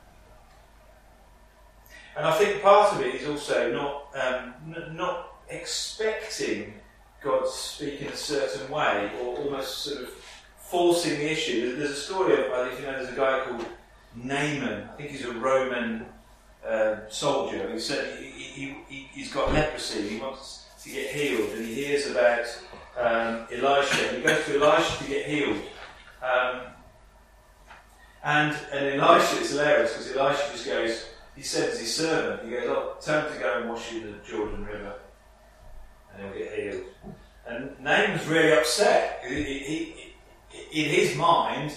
and 2.17 2.27
I 2.27 2.33
think 2.33 2.62
part 2.62 2.95
of 2.95 3.00
it 3.00 3.15
is 3.15 3.29
also 3.29 3.73
not 3.73 4.09
um, 4.15 4.55
n- 4.75 4.97
not 4.97 5.41
expecting 5.49 6.75
God 7.23 7.45
to 7.45 7.50
speak 7.50 8.00
in 8.03 8.09
a 8.09 8.17
certain 8.17 8.71
way, 8.71 9.11
or 9.21 9.37
almost 9.38 9.79
sort 9.79 10.03
of 10.03 10.09
forcing 10.59 11.19
the 11.19 11.31
issue. 11.31 11.77
There's 11.77 11.91
a 11.91 11.95
story 11.95 12.35
of, 12.35 12.53
I 12.53 12.69
think 12.69 12.81
you 12.81 12.87
know, 12.87 12.93
there's 12.93 13.12
a 13.12 13.17
guy 13.17 13.45
called 13.47 13.67
Naaman. 14.15 14.88
I 14.93 14.97
think 14.97 15.11
he's 15.11 15.25
a 15.25 15.33
Roman 15.33 16.07
uh, 16.67 16.97
soldier. 17.09 17.71
He 17.73 17.79
said 17.79 18.19
he, 18.19 18.77
he, 18.88 19.09
he's 19.12 19.33
got 19.33 19.53
leprosy. 19.53 20.09
He 20.09 20.19
wants 20.19 20.67
to 20.83 20.91
get 20.91 21.11
healed, 21.15 21.50
and 21.50 21.65
he 21.65 21.75
hears 21.75 22.11
about 22.11 22.47
um, 22.99 23.47
Elisha. 23.53 24.17
He 24.17 24.23
goes 24.23 24.45
to 24.45 24.61
Elisha 24.61 25.05
to 25.05 25.09
get 25.09 25.27
healed. 25.27 25.59
Um, 26.23 26.61
and, 28.25 28.57
and 28.73 29.00
Elisha, 29.00 29.38
it's 29.38 29.50
hilarious 29.50 29.93
because 29.93 30.17
Elisha 30.17 30.53
just 30.53 30.67
goes, 30.67 31.05
he 31.38 31.45
sends 31.45 31.78
his 31.78 31.95
servant, 31.95 32.42
he 32.42 32.50
goes, 32.50 32.66
oh, 32.66 32.97
tell 33.00 33.21
him 33.21 33.33
to 33.33 33.38
go 33.38 33.61
and 33.61 33.71
wash 33.71 33.92
you 33.92 34.00
in 34.00 34.12
the 34.12 34.18
Jordan 34.28 34.66
River, 34.66 34.92
and 36.12 36.25
he'll 36.25 36.37
get 36.37 36.59
healed. 36.59 36.85
And 37.47 37.71
Naaman's 37.80 38.26
really 38.26 38.52
upset. 38.52 39.23
He, 39.25 39.35
he, 39.45 39.95
in 40.73 40.90
his 40.90 41.16
mind, 41.16 41.73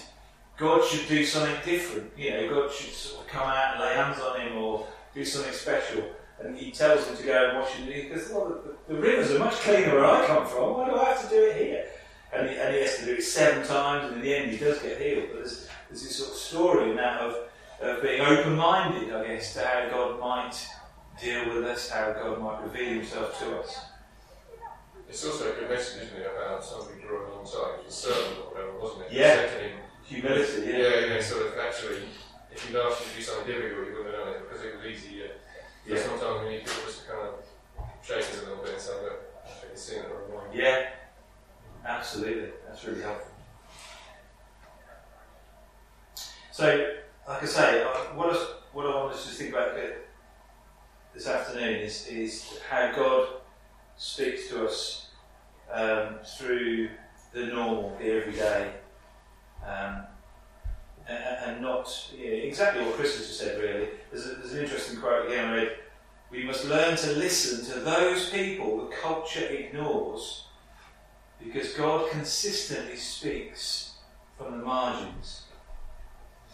God 0.57 0.83
should 0.83 1.07
do 1.07 1.23
something 1.23 1.55
different. 1.63 2.11
You 2.17 2.31
know, 2.31 2.49
God 2.49 2.73
should 2.73 2.91
sort 2.91 3.23
of 3.23 3.31
come 3.31 3.47
out 3.47 3.75
and 3.75 3.83
lay 3.83 3.93
hands 3.93 4.19
on 4.19 4.41
him 4.41 4.57
or 4.57 4.87
do 5.13 5.23
something 5.23 5.53
special. 5.53 6.05
And 6.39 6.57
he 6.57 6.71
tells 6.71 7.05
him 7.05 7.15
to 7.17 7.23
go 7.23 7.49
and 7.49 7.59
wash 7.59 7.69
it. 7.79 8.03
He 8.03 8.09
goes, 8.09 8.31
well, 8.31 8.61
the, 8.87 8.93
the, 8.93 8.99
rivers 8.99 9.31
are 9.31 9.37
much 9.37 9.53
cleaner 9.53 9.93
where 9.93 10.05
I 10.05 10.25
come 10.25 10.47
from. 10.47 10.73
Why 10.73 10.89
do 10.89 10.95
I 10.95 11.05
have 11.05 11.21
to 11.21 11.29
do 11.29 11.43
it 11.43 11.55
here? 11.55 11.85
And 12.33 12.49
he, 12.49 12.55
and 12.55 12.73
he 12.73 12.81
has 12.81 12.97
to 12.97 13.05
do 13.05 13.13
it 13.13 13.21
seven 13.21 13.63
times, 13.67 14.05
and 14.07 14.15
in 14.15 14.21
the 14.21 14.35
end, 14.35 14.49
he 14.49 14.57
does 14.57 14.79
get 14.79 14.99
healed. 14.99 15.25
But 15.29 15.37
there's, 15.37 15.67
there's 15.87 16.01
this 16.01 16.15
sort 16.15 16.31
of 16.31 16.37
story 16.37 16.95
now 16.95 17.27
of, 17.27 17.35
of 17.81 18.01
being 18.01 18.21
open 18.21 18.55
minded, 18.55 19.13
I 19.13 19.27
guess, 19.27 19.53
to 19.55 19.61
how 19.65 19.89
God 19.89 20.19
might 20.19 20.67
deal 21.21 21.53
with 21.53 21.65
us, 21.65 21.89
how 21.89 22.11
God 22.13 22.39
might 22.41 22.61
reveal 22.63 22.93
himself 22.95 23.37
to 23.39 23.59
us. 23.59 23.85
It's 25.09 25.25
also 25.25 25.51
a 25.51 25.55
good 25.55 25.69
message, 25.69 26.03
isn't 26.03 26.17
it, 26.17 26.31
about 26.35 26.63
somebody 26.63 27.01
growing 27.01 27.29
alongside. 27.31 27.83
Was 27.85 27.93
servant 27.95 28.37
or 28.39 28.53
whatever, 28.53 28.79
wasn't 28.79 29.01
it? 29.07 29.11
Yeah. 29.11 29.47
Humility, 30.05 30.61
yeah. 30.71 30.77
Yeah, 30.77 31.05
yeah, 31.15 31.21
sort 31.21 31.47
of 31.47 31.53
actually, 31.59 32.03
if 32.51 32.69
you'd 32.69 32.79
asked 32.79 33.01
you 33.01 33.11
to 33.11 33.17
do 33.17 33.21
something 33.23 33.47
difficult, 33.47 33.87
you 33.87 33.93
wouldn't 33.97 34.15
have 34.15 34.25
done 34.25 34.33
it 34.35 34.49
because 34.49 34.65
it 34.65 34.75
was 34.77 34.85
easy. 34.85 35.15
Yeah. 35.15 35.27
So 35.87 35.93
Yeah. 35.95 36.01
sometimes 36.19 36.43
we 36.43 36.49
need 36.49 36.59
people 36.65 36.83
just 36.85 37.05
to 37.05 37.11
kind 37.11 37.27
of 37.27 37.33
shake 38.03 38.17
us 38.19 38.37
a 38.41 38.45
little 38.47 38.63
bit 38.63 38.73
and 38.73 38.81
say, 38.81 38.93
look, 39.03 39.21
you've 39.69 39.77
seen 39.79 39.99
it 39.99 40.05
or 40.05 40.33
wrong. 40.35 40.47
Yeah, 40.53 40.89
absolutely. 41.85 42.51
That's 42.67 42.83
really 42.85 43.01
helpful. 43.01 43.27
So, 46.51 46.95
like 47.27 47.43
I 47.43 47.45
say, 47.45 47.83
I- 47.83 48.15
what, 48.15 48.29
I, 48.35 48.45
what 48.73 48.85
I 48.85 48.95
want 48.95 49.13
us 49.13 49.25
to 49.27 49.31
think 49.33 49.53
about 49.53 49.75
th- 49.75 49.93
this 51.13 51.27
afternoon 51.27 51.75
is, 51.81 52.07
is 52.07 52.59
how 52.69 52.91
God 52.93 53.27
speaks 53.97 54.49
to 54.49 54.65
us 54.67 55.07
um, 55.71 56.15
through 56.37 56.89
the 57.33 57.45
normal, 57.45 57.95
the 57.99 58.11
everyday, 58.11 58.71
um, 59.65 60.03
and, 61.07 61.23
and 61.45 61.61
not 61.61 61.87
yeah, 62.17 62.29
exactly 62.29 62.83
what 62.83 62.95
Chris 62.95 63.17
has 63.17 63.27
just 63.27 63.39
said, 63.39 63.59
really. 63.61 63.87
There's, 64.11 64.25
a, 64.27 64.35
there's 64.35 64.53
an 64.53 64.63
interesting 64.63 64.99
quote 64.99 65.27
again 65.27 65.49
I 65.49 65.55
read. 65.55 65.71
We 66.29 66.43
must 66.45 66.65
learn 66.65 66.90
to 67.01 67.13
listen 67.13 67.65
to 67.73 67.79
those 67.79 68.29
people 68.29 68.77
the 68.77 68.95
culture 68.95 69.45
ignores 69.45 70.45
because 71.39 71.73
God 71.73 72.11
consistently 72.11 72.95
speaks 72.95 73.93
from 74.37 74.59
the 74.59 74.63
margins, 74.63 75.43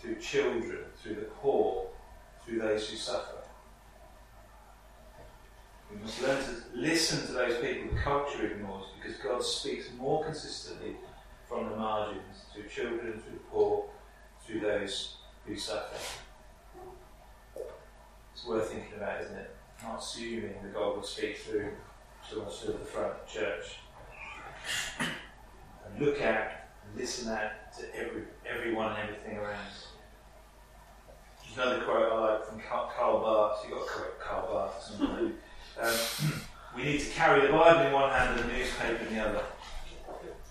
through 0.02 0.16
children, 0.16 0.80
through 1.02 1.16
the 1.16 1.30
poor, 1.42 1.88
through 2.46 2.60
those 2.60 2.90
who 2.90 2.96
suffer. 2.96 3.38
We 5.92 6.02
must 6.02 6.22
learn 6.22 6.42
to 6.44 6.52
listen 6.74 7.26
to 7.28 7.34
those 7.34 7.58
people 7.60 7.96
the 7.96 8.02
culture 8.02 8.46
ignores 8.46 8.86
because 9.02 9.18
God 9.18 9.44
speaks 9.44 9.90
more 9.98 10.24
consistently 10.24 10.96
from 11.48 11.70
the 11.70 11.76
margins, 11.76 12.46
through 12.54 12.68
children, 12.68 13.14
through 13.14 13.34
the 13.34 13.46
poor, 13.52 13.86
through 14.46 14.62
those 14.62 15.16
who 15.46 15.58
suffer. 15.58 15.98
It's 18.34 18.46
worth 18.46 18.72
thinking 18.72 18.94
about, 18.96 19.22
isn't 19.22 19.36
it? 19.36 19.57
Not 19.84 20.00
assuming 20.00 20.56
that 20.64 20.74
God 20.74 20.96
will 20.96 21.04
speak 21.04 21.38
through 21.38 21.72
to 22.30 22.52
stood 22.52 22.76
at 22.76 22.80
the 22.80 22.86
front 22.86 23.14
of 23.14 23.18
the 23.26 23.40
church 23.40 23.78
and 25.00 26.06
look 26.06 26.22
out 26.22 26.48
and 26.84 27.00
listen 27.00 27.32
out 27.32 27.52
to 27.78 27.84
every, 27.96 28.24
everyone 28.46 28.92
and 28.92 29.10
everything 29.10 29.38
around. 29.38 29.66
There's 31.56 31.68
another 31.68 31.86
quote 31.86 32.12
I 32.12 32.20
like 32.20 32.46
from 32.46 32.60
Karl 32.60 33.20
Barth. 33.20 33.60
You've 33.64 33.78
got 33.78 33.88
to 33.88 33.94
quote 33.94 34.20
Karl 34.20 34.48
Barth. 34.48 35.02
Um, 35.80 36.42
we 36.76 36.84
need 36.84 37.00
to 37.00 37.10
carry 37.12 37.46
the 37.46 37.54
Bible 37.54 37.88
in 37.88 37.94
one 37.94 38.10
hand 38.10 38.40
and 38.40 38.50
the 38.50 38.54
newspaper 38.54 39.06
in 39.06 39.16
the 39.16 39.26
other. 39.26 39.44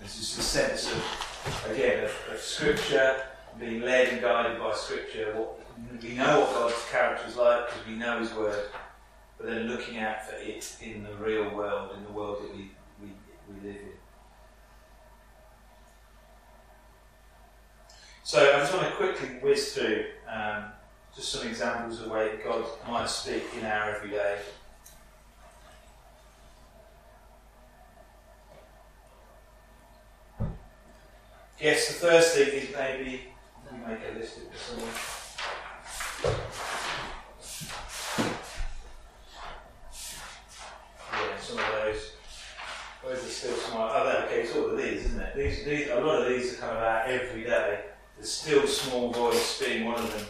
This 0.00 0.18
is 0.18 0.36
the 0.36 0.42
sense 0.42 0.92
of, 0.92 1.70
again, 1.70 2.04
of, 2.04 2.12
of 2.32 2.40
Scripture, 2.40 3.22
being 3.58 3.82
led 3.82 4.08
and 4.08 4.20
guided 4.20 4.58
by 4.58 4.72
Scripture. 4.74 5.34
What, 5.34 5.60
we 6.02 6.14
know 6.14 6.40
what 6.40 6.52
God's 6.52 6.90
character 6.90 7.28
is 7.28 7.36
like 7.36 7.66
because 7.66 7.86
we 7.86 7.94
know 7.96 8.20
His 8.20 8.32
Word, 8.34 8.66
but 9.36 9.46
then 9.46 9.68
looking 9.68 9.98
out 9.98 10.24
for 10.24 10.36
it 10.36 10.76
in 10.82 11.02
the 11.02 11.14
real 11.14 11.54
world, 11.54 11.90
in 11.96 12.04
the 12.04 12.10
world 12.10 12.42
that 12.42 12.54
we, 12.54 12.70
we, 13.00 13.08
we 13.48 13.68
live 13.68 13.76
in. 13.76 13.92
So 18.22 18.54
I 18.54 18.58
just 18.58 18.74
want 18.74 18.88
to 18.88 18.94
quickly 18.96 19.28
whiz 19.40 19.72
through 19.72 20.06
um, 20.28 20.64
just 21.14 21.30
some 21.30 21.46
examples 21.46 22.00
of 22.00 22.10
way 22.10 22.38
God 22.44 22.64
might 22.88 23.08
speak 23.08 23.44
in 23.58 23.64
our 23.64 23.94
everyday. 23.94 24.38
Yes, 31.60 31.88
the 31.88 31.94
first 31.94 32.34
thing 32.34 32.48
is 32.48 32.68
maybe 32.74 33.22
we 33.72 33.78
make 33.78 34.00
a 34.12 34.18
list 34.18 34.38
of 34.38 34.56
some. 34.58 34.78
Yeah, 41.12 41.35
some 41.46 41.58
of 41.58 41.64
those. 41.72 42.12
Those 43.04 43.24
are 43.24 43.28
still 43.28 43.54
small. 43.54 43.90
Oh, 43.92 44.04
that- 44.04 44.24
okay, 44.24 44.42
it's 44.42 44.56
all 44.56 44.70
of 44.70 44.76
these, 44.76 45.04
isn't 45.06 45.20
it? 45.20 45.36
These, 45.36 45.64
these, 45.64 45.88
a 45.90 46.00
lot 46.00 46.22
of 46.22 46.28
these 46.28 46.54
are 46.54 46.56
coming 46.56 46.82
out 46.82 47.08
every 47.08 47.44
day. 47.44 47.80
The 48.18 48.26
still 48.26 48.66
small 48.66 49.12
voice 49.12 49.62
being 49.62 49.84
one 49.84 49.96
of 49.96 50.12
them. 50.12 50.26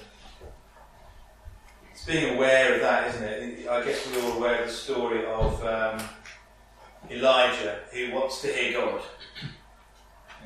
It's 1.91 2.05
being 2.05 2.37
aware 2.37 2.75
of 2.75 2.81
that, 2.81 3.15
isn't 3.15 3.25
it? 3.25 3.69
I 3.69 3.85
guess 3.85 4.07
we're 4.11 4.23
all 4.25 4.37
aware 4.37 4.63
of 4.63 4.69
the 4.69 4.75
story 4.75 5.25
of 5.25 5.65
um, 5.65 6.07
Elijah 7.11 7.81
who 7.93 8.13
wants 8.13 8.43
to 8.43 8.49
hear 8.49 8.81
God. 8.81 9.01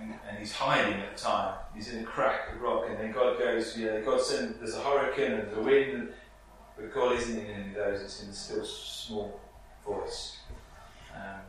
And, 0.00 0.15
he's 0.39 0.53
hiding 0.53 1.00
at 1.00 1.17
the 1.17 1.23
time. 1.23 1.55
He's 1.75 1.93
in 1.93 2.03
a 2.03 2.05
crack 2.05 2.55
of 2.55 2.62
rock, 2.62 2.87
and 2.89 2.99
then 2.99 3.12
God 3.12 3.39
goes, 3.39 3.77
yeah, 3.77 4.00
God 4.00 4.23
sends, 4.23 4.59
there's 4.59 4.75
a 4.75 4.81
hurricane 4.81 5.33
and 5.33 5.43
there's 5.43 5.59
a 5.59 5.61
wind, 5.61 6.12
but 6.77 6.95
God 6.95 7.17
isn't 7.17 7.39
in 7.39 7.47
any 7.47 7.69
of 7.71 7.75
those, 7.75 8.00
it's 8.00 8.23
in 8.23 8.29
the 8.29 8.35
still 8.35 8.65
small 8.65 9.41
voice. 9.85 10.39
Um, 11.14 11.40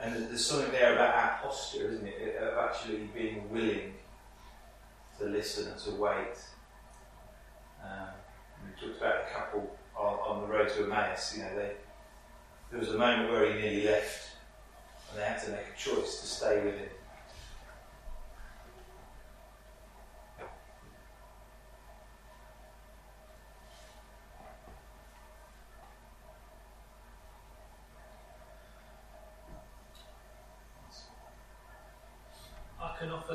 and 0.00 0.14
there's- 0.14 0.44
something 0.44 0.70
there 0.72 0.94
about 0.94 1.14
our 1.14 1.38
posture, 1.42 1.90
isn't 1.90 2.06
it? 2.06 2.36
Of 2.36 2.58
actually 2.58 3.08
being 3.14 3.50
willing 3.50 3.94
to 5.18 5.24
listen 5.24 5.70
and 5.72 5.80
to 5.80 5.90
wait. 5.92 6.36
Um, 7.82 8.08
we 8.64 8.86
talked 8.86 8.98
about 9.00 9.24
a 9.24 9.34
couple 9.34 9.76
on, 9.96 10.14
on 10.14 10.40
the 10.42 10.48
road 10.48 10.68
to 10.70 10.84
Emmaus. 10.84 11.36
You 11.36 11.44
know, 11.44 11.56
they, 11.56 11.72
there 12.70 12.78
was 12.80 12.90
a 12.90 12.98
moment 12.98 13.30
where 13.30 13.50
he 13.52 13.60
nearly 13.60 13.84
left, 13.86 14.36
and 15.10 15.18
they 15.18 15.24
had 15.24 15.42
to 15.44 15.50
make 15.50 15.66
a 15.74 15.78
choice 15.78 16.20
to 16.20 16.26
stay 16.26 16.62
with 16.64 16.78
him. 16.78 16.88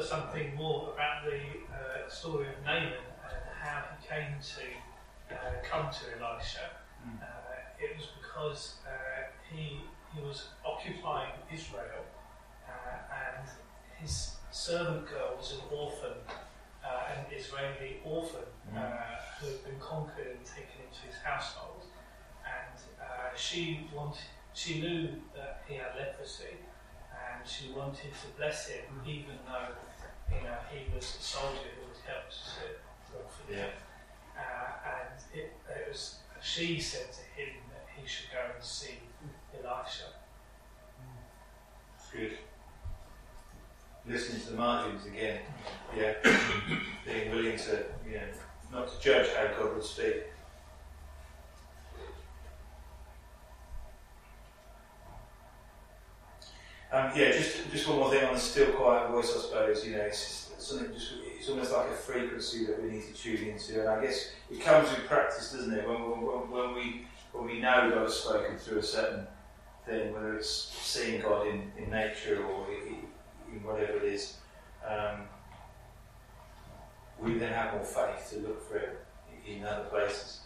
Something 0.02 0.56
more 0.56 0.92
about 0.94 1.24
the 1.26 1.38
uh, 1.74 2.10
story 2.10 2.48
of 2.48 2.66
Naaman 2.66 2.92
and 2.92 3.44
how 3.62 3.84
he 3.92 4.08
came 4.08 4.34
to 4.42 5.36
uh, 5.36 5.38
come 5.64 5.90
to 5.90 6.04
Elisha. 6.20 6.68
Mm. 7.08 7.22
Uh, 7.22 7.26
it 7.80 7.96
was 7.98 8.08
because 8.20 8.76
uh, 8.86 8.92
he 9.50 9.82
he 10.14 10.22
was 10.22 10.48
occupying 10.66 11.32
Israel, 11.54 12.04
uh, 12.68 12.98
and 13.30 13.48
his 14.02 14.36
servant 14.52 15.08
girl 15.08 15.36
was 15.38 15.54
an 15.54 15.62
orphan, 15.72 16.18
uh, 16.84 17.14
an 17.16 17.26
Israeli 17.34 18.02
orphan 18.04 18.46
Mm. 18.74 18.78
uh, 18.78 19.18
who 19.40 19.48
had 19.48 19.64
been 19.66 19.80
conquered 19.80 20.28
and 20.38 20.46
taken 20.46 20.78
into 20.88 21.02
his 21.08 21.18
household, 21.24 21.84
and 22.46 22.78
uh, 23.02 23.36
she 23.36 23.88
wanted. 23.94 24.22
She 24.54 24.82
knew 24.82 25.08
that 25.36 25.64
he 25.68 25.76
had 25.76 25.96
leprosy, 25.98 26.56
and 27.12 27.48
she 27.48 27.72
wanted 27.72 28.12
to 28.22 28.28
bless 28.38 28.68
him, 28.68 28.86
even 29.06 29.38
though 29.48 29.74
you 30.34 30.44
know 30.48 30.58
he 30.72 30.94
was 30.94 31.04
a 31.20 31.24
soldier 31.24 31.72
who 31.76 31.88
had 31.92 32.16
helped 32.16 32.34
to 32.34 33.14
war 33.14 33.26
for 33.30 33.52
them. 33.52 33.60
Yeah. 33.60 34.42
Uh, 34.42 34.90
and 34.90 35.40
it, 35.40 35.54
it 35.70 35.90
was 35.90 36.18
she 36.42 36.80
said 36.80 37.08
to 37.14 37.42
him 37.42 37.54
that 37.70 37.86
he 37.96 38.08
should 38.08 38.32
go 38.32 38.40
and 38.56 38.64
see 38.64 38.98
Elisha. 39.54 40.06
Good. 42.12 42.38
Listening 44.08 44.42
to 44.42 44.50
the 44.52 44.58
margins 44.58 45.06
again. 45.06 45.40
Yeah. 45.96 46.14
Being 47.06 47.32
willing 47.32 47.58
to, 47.58 47.86
you 48.06 48.16
know, 48.16 48.22
not 48.72 48.88
to 48.90 49.00
judge 49.02 49.28
how 49.36 49.48
God 49.58 49.76
would 49.76 49.84
speak. 49.84 50.24
Um, 56.92 57.10
yeah, 57.16 57.32
just 57.32 57.72
just 57.72 57.88
one 57.88 58.00
more 58.00 58.12
thing 58.12 58.26
on 58.26 58.34
the 58.34 58.40
still 58.40 58.74
quiet 58.74 59.10
voice, 59.12 59.34
I 59.34 59.42
suppose. 59.42 59.86
You 59.86 59.94
know, 59.94 60.02
it's 60.02 60.52
something 60.58 60.92
just 60.94 61.14
it's 61.40 61.50
almost 61.50 61.72
like 61.72 61.90
a 61.90 61.94
frequency 61.94 62.66
that 62.66 62.84
we 62.84 62.90
need 62.90 63.04
to 63.04 63.14
tune 63.14 63.48
into, 63.48 63.80
and 63.80 63.90
I 63.90 64.04
guess 64.04 64.32
it 64.52 64.60
comes 64.60 64.90
with 64.90 65.08
practice, 65.08 65.54
doesn't 65.54 65.74
it? 65.74 65.88
When, 65.88 66.02
when, 66.02 66.52
when 66.52 66.76
we 66.76 67.06
when 67.32 67.46
we 67.46 67.60
know 67.62 67.90
God 67.90 68.04
has 68.04 68.16
spoken 68.16 68.58
through 68.58 68.80
a 68.80 68.84
certain 68.84 69.26
thing, 69.86 70.14
whether 70.14 70.36
it's 70.36 70.50
seeing 70.50 71.22
God 71.22 71.48
in, 71.48 71.72
in 71.78 71.90
nature 71.90 72.44
or 72.44 72.68
in, 72.70 73.64
whatever 73.64 73.94
it 73.94 74.04
is, 74.04 74.36
um, 74.86 75.22
we 77.20 77.38
then 77.38 77.54
have 77.54 77.74
more 77.74 77.84
faith 77.84 78.30
to 78.32 78.40
look 78.40 78.68
for 78.70 78.78
it 78.78 79.06
in 79.48 79.64
other 79.64 79.86
places. 79.86 80.42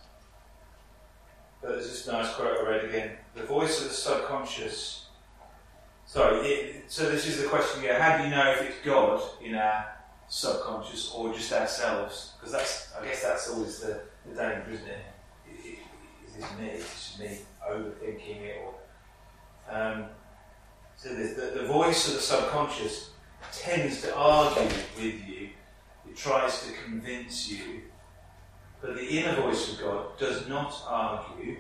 But 1.62 1.72
there's 1.72 1.90
this 1.90 2.08
nice 2.08 2.32
quote 2.36 2.56
I 2.60 2.70
read 2.70 2.86
again: 2.86 3.12
"The 3.34 3.44
voice 3.44 3.82
of 3.82 3.88
the 3.88 3.96
subconscious." 3.96 5.05
Sorry, 6.06 6.38
it, 6.48 6.84
so 6.92 7.10
this 7.10 7.26
is 7.28 7.42
the 7.42 7.48
question: 7.48 7.84
Yeah, 7.84 8.02
how 8.02 8.18
do 8.18 8.24
you 8.24 8.30
know 8.30 8.52
if 8.52 8.62
it's 8.62 8.86
God 8.86 9.22
in 9.44 9.56
our 9.56 9.86
subconscious 10.28 11.12
or 11.14 11.34
just 11.34 11.52
ourselves? 11.52 12.34
Because 12.38 12.52
that's, 12.54 12.94
I 13.00 13.04
guess, 13.06 13.22
that's 13.24 13.50
always 13.50 13.80
the, 13.80 14.02
the 14.26 14.36
danger, 14.36 14.72
isn't 14.72 14.88
it? 14.88 15.06
I- 15.48 15.68
i- 15.68 16.28
Is 16.28 16.34
this 16.36 16.60
me? 16.60 16.68
Is 16.70 16.84
this 16.84 17.18
me 17.20 17.40
overthinking 17.70 18.42
it, 18.42 18.62
or 18.64 19.76
um, 19.76 20.06
so 20.96 21.10
the, 21.10 21.60
the 21.60 21.66
voice 21.68 22.08
of 22.08 22.14
the 22.16 22.20
subconscious 22.22 23.10
tends 23.52 24.02
to 24.04 24.16
argue 24.16 24.64
with 24.96 25.28
you. 25.28 25.50
It 26.08 26.16
tries 26.16 26.66
to 26.68 26.72
convince 26.86 27.50
you, 27.50 27.82
but 28.82 28.96
the 28.96 29.06
inner 29.06 29.36
voice 29.42 29.74
of 29.74 29.80
God 29.82 30.18
does 30.20 30.48
not 30.48 30.74
argue. 30.88 31.58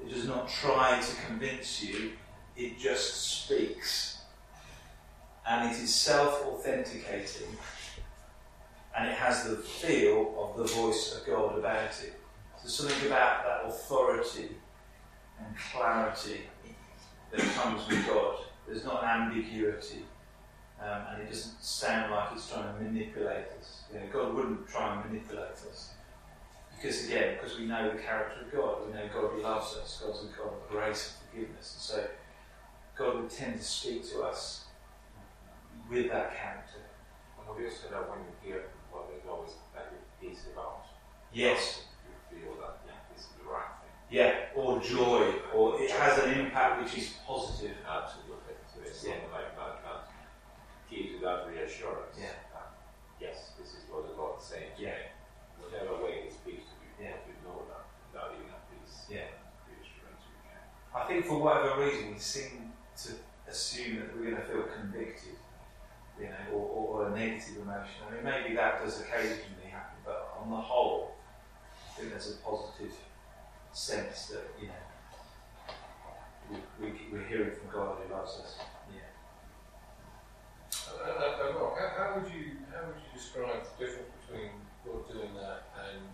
It 0.00 0.10
does 0.10 0.26
not 0.26 0.48
try 0.48 1.00
to 1.00 1.16
convince 1.26 1.82
you. 1.82 2.12
It 2.56 2.78
just 2.78 3.44
speaks, 3.44 4.18
and 5.48 5.70
it 5.70 5.76
is 5.76 5.92
self-authenticating, 5.92 7.48
and 8.96 9.08
it 9.08 9.14
has 9.14 9.44
the 9.44 9.56
feel 9.56 10.34
of 10.38 10.56
the 10.56 10.72
voice 10.72 11.16
of 11.16 11.26
God 11.26 11.58
about 11.58 11.90
it. 12.02 12.14
There's 12.62 12.74
something 12.74 13.06
about 13.08 13.44
that 13.44 13.68
authority 13.68 14.50
and 15.38 15.56
clarity 15.72 16.42
that 17.32 17.40
comes 17.56 17.86
with 17.88 18.06
God. 18.06 18.36
There's 18.66 18.84
not 18.84 19.02
an 19.02 19.08
ambiguity, 19.22 20.04
um, 20.80 21.02
and 21.10 21.22
it 21.22 21.30
doesn't 21.30 21.62
sound 21.62 22.12
like 22.12 22.28
it's 22.34 22.48
trying 22.48 22.72
to 22.72 22.84
manipulate 22.84 23.46
us. 23.60 23.82
You 23.92 23.98
know, 23.98 24.06
God 24.12 24.34
wouldn't 24.34 24.68
try 24.68 24.94
and 24.94 25.10
manipulate 25.10 25.50
us. 25.70 25.90
Because 26.76 27.06
again, 27.06 27.34
because 27.34 27.58
we 27.58 27.66
know 27.66 27.90
the 27.90 27.98
character 27.98 28.42
of 28.44 28.52
God, 28.52 28.86
we 28.86 28.92
know 28.92 29.08
God 29.12 29.38
loves 29.40 29.76
us, 29.76 30.02
God's 30.04 30.24
a 30.24 30.26
God 30.38 30.52
of 30.52 30.68
grace 30.68 31.14
and 31.18 31.30
forgiveness. 31.30 31.72
And 31.74 31.82
so 31.82 32.06
God 32.96 33.16
would 33.22 33.30
tend 33.30 33.58
to 33.58 33.64
speak 33.64 34.08
to 34.12 34.22
us 34.22 34.64
with 35.90 36.08
that 36.10 36.36
character. 36.36 36.80
And 37.38 37.48
obviously 37.48 37.90
that 37.90 38.08
when 38.08 38.20
you 38.20 38.32
hear 38.42 38.70
what 38.90 39.08
there's 39.10 39.26
always 39.28 39.50
that 39.74 39.92
you 39.92 40.28
peace 40.28 40.46
about, 40.52 40.86
Yes, 41.32 41.82
you 42.06 42.14
feel 42.30 42.54
that 42.62 42.78
yeah, 42.86 42.94
this 43.12 43.24
is 43.26 43.32
the 43.42 43.50
right 43.50 43.66
thing. 43.82 43.90
yeah, 44.08 44.54
or 44.54 44.78
joy, 44.80 45.34
or 45.52 45.80
it 45.82 45.90
has 45.90 46.22
an 46.22 46.38
impact 46.38 46.82
which 46.82 46.96
is 46.96 47.14
positive. 47.26 47.74
Absolutely. 47.82 48.54
So 48.72 48.80
it's 48.86 49.02
Yeah. 49.02 49.14
something 49.18 49.32
like 49.32 49.56
that, 49.58 49.82
that 49.82 50.08
key 50.88 51.10
to 51.14 51.18
that 51.26 51.48
reassurance. 51.48 52.14
Yeah. 52.16 52.38
That, 52.54 52.70
yes, 53.18 53.50
this 53.58 53.74
is 53.74 53.90
what 53.90 54.06
the 54.06 54.14
Lord 54.14 54.38
is 54.38 54.44
saying 54.46 54.70
Yeah. 54.78 54.94
Whatever 55.58 56.04
way 56.04 56.22
He 56.26 56.30
speaks 56.30 56.62
to 56.70 56.74
you, 56.86 57.06
Yeah. 57.10 57.16
you 57.26 57.34
know 57.42 57.66
that 57.66 57.82
without 58.12 58.30
even 58.38 58.54
a 58.54 58.60
peace. 58.70 59.06
Yeah. 59.08 59.26
Reassurance 59.66 60.22
you 60.30 60.38
can. 60.46 60.62
I 60.94 61.04
think 61.08 61.26
for 61.26 61.40
whatever 61.42 61.80
reason 61.82 62.12
we 62.14 62.18
seem 62.20 62.63
to 63.02 63.10
assume 63.50 63.96
that 63.96 64.16
we're 64.16 64.30
going 64.30 64.36
to 64.36 64.42
feel 64.42 64.62
convicted, 64.62 65.36
you 66.18 66.26
know, 66.26 66.52
or, 66.52 66.60
or, 66.60 67.02
or 67.02 67.08
a 67.08 67.18
negative 67.18 67.56
emotion. 67.62 68.02
I 68.08 68.14
mean, 68.14 68.24
maybe 68.24 68.54
that 68.56 68.82
does 68.82 69.00
occasionally 69.00 69.68
happen, 69.70 69.98
but 70.04 70.36
on 70.40 70.50
the 70.50 70.56
whole, 70.56 71.14
I 71.90 71.98
think 72.00 72.10
there's 72.10 72.30
a 72.30 72.36
positive 72.36 72.94
sense 73.72 74.26
that, 74.26 74.44
you 74.60 74.68
know, 74.68 74.84
we, 76.50 76.56
we, 76.80 76.92
we're 77.12 77.26
hearing 77.26 77.50
from 77.50 77.70
God 77.72 77.98
who 78.06 78.12
loves 78.14 78.38
us. 78.40 78.58
Yeah. 78.92 79.00
Uh, 80.88 81.08
uh, 81.08 81.48
uh, 81.48 81.58
Mark, 81.58 81.78
how, 81.78 81.88
how 81.96 82.20
would 82.20 82.30
you 82.32 82.58
how 82.72 82.86
would 82.86 82.96
you 82.96 83.10
describe 83.18 83.64
the 83.64 83.84
difference 83.86 84.10
between 84.20 84.50
God 84.84 85.08
doing 85.10 85.34
that 85.34 85.72
and 85.80 86.04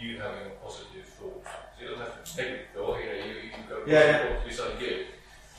you 0.00 0.18
having 0.18 0.46
a 0.46 0.64
positive 0.64 1.04
thought? 1.04 1.44
So 1.44 1.82
you 1.82 1.88
don't 1.90 1.98
have 1.98 2.24
to 2.24 2.36
negative 2.40 2.66
thought. 2.74 2.98
You 3.00 3.06
know, 3.06 3.12
you, 3.12 3.34
you 3.44 3.50
can 3.52 3.64
go 3.68 3.82
Yeah, 3.86 4.00
yeah. 4.00 4.28
thought 4.28 4.42
to 4.42 4.48
be 4.48 4.54
something 4.54 4.78
good 4.78 5.06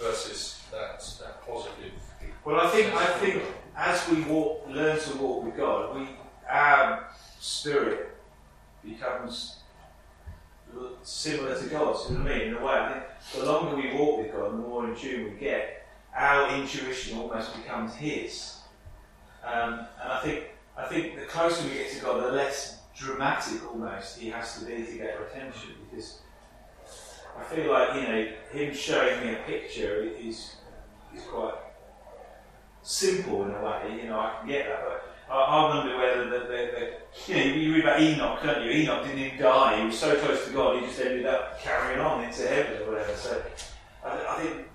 versus 0.01 0.61
that 0.71 0.99
that 1.19 1.45
positive. 1.47 1.91
Well, 2.43 2.59
I 2.59 2.69
think 2.69 2.93
I 2.93 3.05
think 3.19 3.43
as 3.75 4.07
we 4.09 4.21
walk, 4.23 4.65
learn 4.67 4.99
to 4.99 5.17
walk 5.17 5.43
with 5.45 5.57
God, 5.57 5.95
we 5.95 6.07
our 6.49 7.07
spirit 7.39 8.17
becomes 8.83 9.57
similar 11.03 11.57
to 11.57 11.65
God's. 11.67 12.09
You 12.09 12.17
know 12.17 12.23
what 12.23 12.31
I 12.31 12.37
mean? 12.37 12.47
In 12.47 12.53
a 12.55 12.65
way, 12.65 12.73
I 12.73 12.93
think 12.93 13.03
the 13.35 13.51
longer 13.51 13.75
we 13.75 13.93
walk 13.93 14.19
with 14.19 14.31
God, 14.33 14.51
the 14.53 14.57
more 14.57 14.87
in 14.87 14.95
tune 14.95 15.33
we 15.33 15.39
get. 15.39 15.77
Our 16.15 16.53
intuition 16.55 17.17
almost 17.17 17.55
becomes 17.55 17.95
His, 17.95 18.57
um, 19.45 19.87
and 20.03 20.11
I 20.11 20.19
think 20.21 20.43
I 20.77 20.85
think 20.85 21.15
the 21.15 21.25
closer 21.25 21.65
we 21.65 21.75
get 21.75 21.89
to 21.91 22.01
God, 22.01 22.21
the 22.21 22.33
less 22.33 22.79
dramatic 22.93 23.65
almost 23.71 24.19
He 24.19 24.29
has 24.29 24.59
to 24.59 24.65
be 24.65 24.83
to 24.83 24.97
get 24.97 25.15
our 25.15 25.25
attention 25.25 25.69
because. 25.89 26.19
I 27.39 27.43
feel 27.43 27.71
like 27.71 27.95
you 27.95 28.01
know 28.07 28.27
him 28.51 28.73
showing 28.73 29.25
me 29.25 29.33
a 29.33 29.37
picture 29.45 30.01
is 30.03 30.55
is 31.15 31.23
quite 31.23 31.55
simple 32.81 33.45
in 33.45 33.51
a 33.51 33.63
way. 33.63 33.99
You 34.01 34.09
know, 34.09 34.19
I 34.19 34.37
can 34.39 34.47
get 34.47 34.67
that, 34.67 34.83
but 34.83 35.33
I, 35.33 35.39
I 35.39 35.75
wonder 35.75 35.97
whether 35.97 36.25
the, 36.29 36.39
the, 36.39 36.47
the 36.47 37.33
you 37.33 37.35
know 37.35 37.55
you 37.55 37.73
read 37.75 37.83
about 37.83 38.01
Enoch, 38.01 38.39
don't 38.43 38.63
you? 38.63 38.71
Enoch 38.71 39.03
didn't 39.03 39.19
even 39.19 39.39
die; 39.39 39.79
he 39.79 39.85
was 39.85 39.97
so 39.99 40.15
close 40.17 40.45
to 40.45 40.53
God, 40.53 40.79
he 40.79 40.87
just 40.87 40.99
ended 40.99 41.25
up 41.25 41.59
carrying 41.61 41.99
on 41.99 42.23
into 42.23 42.47
heaven 42.47 42.81
or 42.83 42.91
whatever. 42.91 43.15
So 43.15 43.41
I, 44.05 44.09
I 44.09 44.41
think 44.41 44.67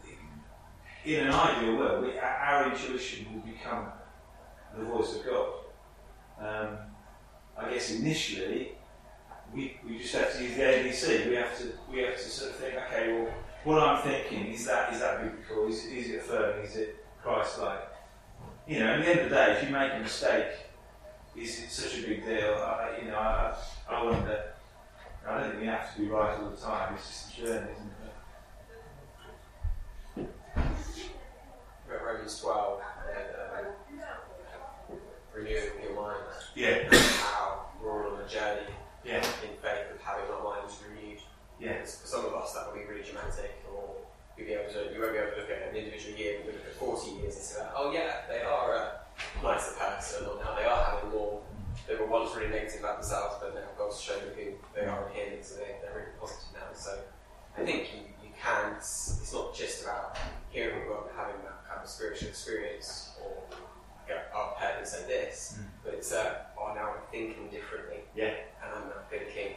in 1.04 1.26
an 1.26 1.32
ideal 1.32 1.76
world, 1.76 2.04
we, 2.04 2.18
our- 2.18 2.70
intuition 2.70 3.26
will 3.32 3.40
become 3.52 3.86
the 4.76 4.84
voice 4.84 5.14
of 5.16 5.24
God. 5.24 5.48
Um, 6.40 6.78
I 7.56 7.70
guess 7.70 7.90
initially. 7.92 8.75
We, 9.54 9.78
we 9.86 9.98
just 9.98 10.14
have 10.14 10.36
to 10.36 10.42
use 10.42 10.56
the 10.56 10.62
ABC. 10.62 11.28
We 11.28 11.36
have 11.36 11.58
to 11.58 11.72
we 11.90 12.02
have 12.02 12.16
to 12.16 12.22
sort 12.22 12.50
of 12.50 12.56
think, 12.56 12.74
okay, 12.74 13.12
well, 13.12 13.32
what 13.64 13.82
I'm 13.82 14.02
thinking 14.02 14.52
is 14.52 14.66
that 14.66 14.92
is 14.92 15.00
that 15.00 15.22
biblical? 15.22 15.68
Is, 15.68 15.84
is 15.86 16.10
it 16.10 16.16
affirming? 16.16 16.64
Is 16.64 16.76
it 16.76 17.04
Christ-like? 17.22 17.88
You 18.68 18.80
know, 18.80 18.86
at 18.86 19.04
the 19.04 19.10
end 19.10 19.20
of 19.20 19.30
the 19.30 19.34
day, 19.34 19.52
if 19.52 19.64
you 19.64 19.70
make 19.70 19.92
a 19.92 19.98
mistake, 19.98 20.46
is 21.36 21.62
it 21.62 21.70
such 21.70 21.98
a 21.98 22.06
big 22.06 22.24
deal? 22.24 22.54
I, 22.54 22.98
you 23.00 23.08
know, 23.08 23.16
I, 23.16 23.54
I 23.88 24.04
wonder. 24.04 24.52
I 25.26 25.40
don't 25.40 25.50
think 25.50 25.60
we 25.60 25.66
have 25.66 25.94
to 25.94 26.00
be 26.00 26.08
right 26.08 26.38
all 26.38 26.50
the 26.50 26.56
time. 26.56 26.94
It's 26.94 27.08
just 27.08 27.38
a 27.38 27.42
journey, 27.42 27.72
isn't 27.72 27.86
it? 27.86 27.96
Romans 32.06 32.40
12, 32.40 32.80
and, 33.16 33.66
um, 33.66 34.98
renewing 35.34 35.70
your 35.82 36.00
mind, 36.00 36.20
Yeah, 36.54 36.88
how 36.92 37.66
we're 37.82 38.06
all 38.06 38.14
on 38.14 38.22
a 38.22 38.28
journey 38.28 38.72
yeah, 39.04 39.16
in 39.16 39.56
faith 39.62 39.92
of 39.94 40.00
having 40.00 40.30
our 40.30 40.42
minds 40.42 40.78
yeah, 41.60 41.80
For 41.82 42.06
some 42.06 42.24
of 42.26 42.34
us, 42.34 42.52
that 42.54 42.66
will 42.66 42.78
be 42.78 42.84
really 42.84 43.02
dramatic, 43.02 43.62
or 43.72 43.96
you'll 44.36 44.46
be 44.46 44.52
able 44.54 44.72
to, 44.72 44.92
you 44.92 45.00
won't 45.00 45.12
be 45.12 45.18
able 45.18 45.32
to 45.32 45.40
look 45.40 45.50
at 45.50 45.70
an 45.70 45.76
individual 45.76 46.16
year, 46.18 46.40
but 46.44 46.52
you 46.52 46.58
look 46.58 46.66
at 46.66 46.74
40 46.74 47.10
years 47.22 47.34
and 47.36 47.44
say, 47.44 47.62
oh 47.74 47.92
yeah, 47.92 48.22
they 48.28 48.42
are 48.42 48.74
a 48.74 48.86
once 52.16 52.34
really 52.36 52.48
negative 52.48 52.80
about 52.80 53.00
themselves, 53.00 53.36
but 53.40 53.54
now 53.54 53.60
God's 53.78 54.00
shown 54.00 54.18
them 54.20 54.32
who 54.36 54.52
they 54.74 54.86
are 54.86 55.08
in 55.10 55.32
Him, 55.32 55.38
so 55.42 55.56
they, 55.56 55.76
they're 55.82 55.94
really 55.94 56.16
positive 56.18 56.54
now. 56.54 56.72
So 56.74 56.98
I 57.56 57.64
think 57.64 57.88
you, 57.92 58.00
you 58.24 58.30
can, 58.40 58.74
it's, 58.76 59.32
not 59.32 59.54
just 59.54 59.82
about 59.82 60.16
hearing 60.50 60.80
from 60.80 60.88
God 60.88 61.02
and 61.10 61.16
having 61.18 61.42
that 61.44 61.68
kind 61.68 61.80
of 61.82 61.88
spiritual 61.88 62.28
experience, 62.28 63.16
or 63.22 63.42
like, 64.08 64.18
I've 64.34 64.56
heard 64.56 64.78
him 64.80 64.86
say 64.86 65.04
this, 65.06 65.58
Mm. 65.58 65.66
but 65.84 65.94
it's, 65.94 66.12
uh, 66.12 66.34
oh, 66.58 66.72
now 66.74 66.94
I'm 66.94 67.04
thinking 67.10 67.48
differently. 67.50 68.00
Yeah. 68.14 68.34
And 68.62 68.72
I'm 68.74 68.88
now 68.88 69.02
thinking 69.10 69.56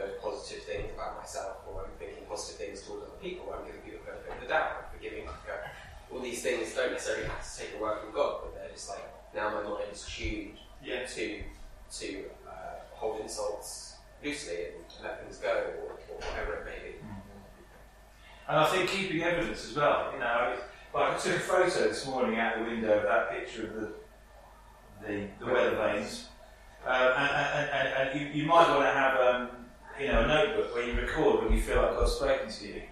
those 0.00 0.16
positive 0.22 0.64
things 0.64 0.90
about 0.94 1.18
myself, 1.20 1.58
or 1.68 1.84
I'm 1.84 1.92
thinking 1.98 2.24
positive 2.28 2.58
things 2.66 2.82
towards 2.82 3.04
other 3.04 3.20
people, 3.20 3.46
or 3.48 3.56
I'm 3.60 3.66
giving 3.66 3.80
people 3.82 4.00
the 4.04 4.12
benefit 4.12 4.32
of 4.34 4.40
the 4.40 4.48
doubt, 4.48 4.70
I'm 4.80 4.88
forgiving. 4.96 5.28
uh, 5.28 6.12
All 6.12 6.20
these 6.20 6.42
things 6.42 6.74
don't 6.74 6.92
necessarily 6.92 7.26
have 7.28 7.38
to 7.44 7.50
take 7.60 7.70
a 7.76 7.82
word 7.82 8.00
from 8.00 8.12
God, 8.12 8.40
but 8.42 8.54
they're 8.54 8.70
just 8.72 8.88
like, 8.88 9.04
now 9.34 9.50
my 9.50 9.62
mind 9.62 9.92
is 9.92 10.04
tuned 10.06 10.56
Yeah. 10.82 11.04
to 11.06 11.42
to 12.00 12.24
uh, 12.48 12.78
hold 12.92 13.20
insults 13.20 13.96
loosely 14.24 14.66
and 14.66 14.84
let 15.02 15.20
things 15.22 15.38
go, 15.38 15.50
or, 15.82 15.92
or 16.08 16.16
whatever 16.22 16.52
it 16.60 16.64
may 16.64 16.78
be. 16.90 16.94
And 18.48 18.58
I 18.58 18.66
think 18.66 18.88
keeping 18.90 19.22
evidence 19.22 19.64
as 19.70 19.76
well. 19.76 20.10
You 20.12 20.20
know, 20.20 20.56
like 20.94 21.14
I 21.14 21.18
took 21.18 21.36
a 21.36 21.40
photo 21.40 21.88
this 21.88 22.06
morning 22.06 22.38
out 22.38 22.58
the 22.58 22.64
window 22.64 22.96
of 22.98 23.02
that 23.04 23.30
picture 23.30 23.66
of 23.66 23.74
the 23.74 23.88
the, 25.06 25.26
the 25.38 25.46
weather 25.46 25.76
vanes, 25.76 26.28
uh, 26.86 26.90
and, 26.90 27.30
and, 27.30 27.70
and, 27.70 28.10
and 28.10 28.20
you, 28.20 28.42
you 28.42 28.46
might 28.48 28.68
want 28.68 28.82
to 28.82 28.92
have 28.92 29.18
um, 29.20 29.48
you 30.00 30.06
know 30.08 30.22
a 30.22 30.26
notebook 30.26 30.74
where 30.74 30.88
you 30.88 30.98
record 30.98 31.44
when 31.44 31.52
you 31.52 31.60
feel 31.60 31.76
like 31.76 31.96
God's 31.96 32.12
spoken 32.12 32.50
to 32.50 32.66
you, 32.66 32.82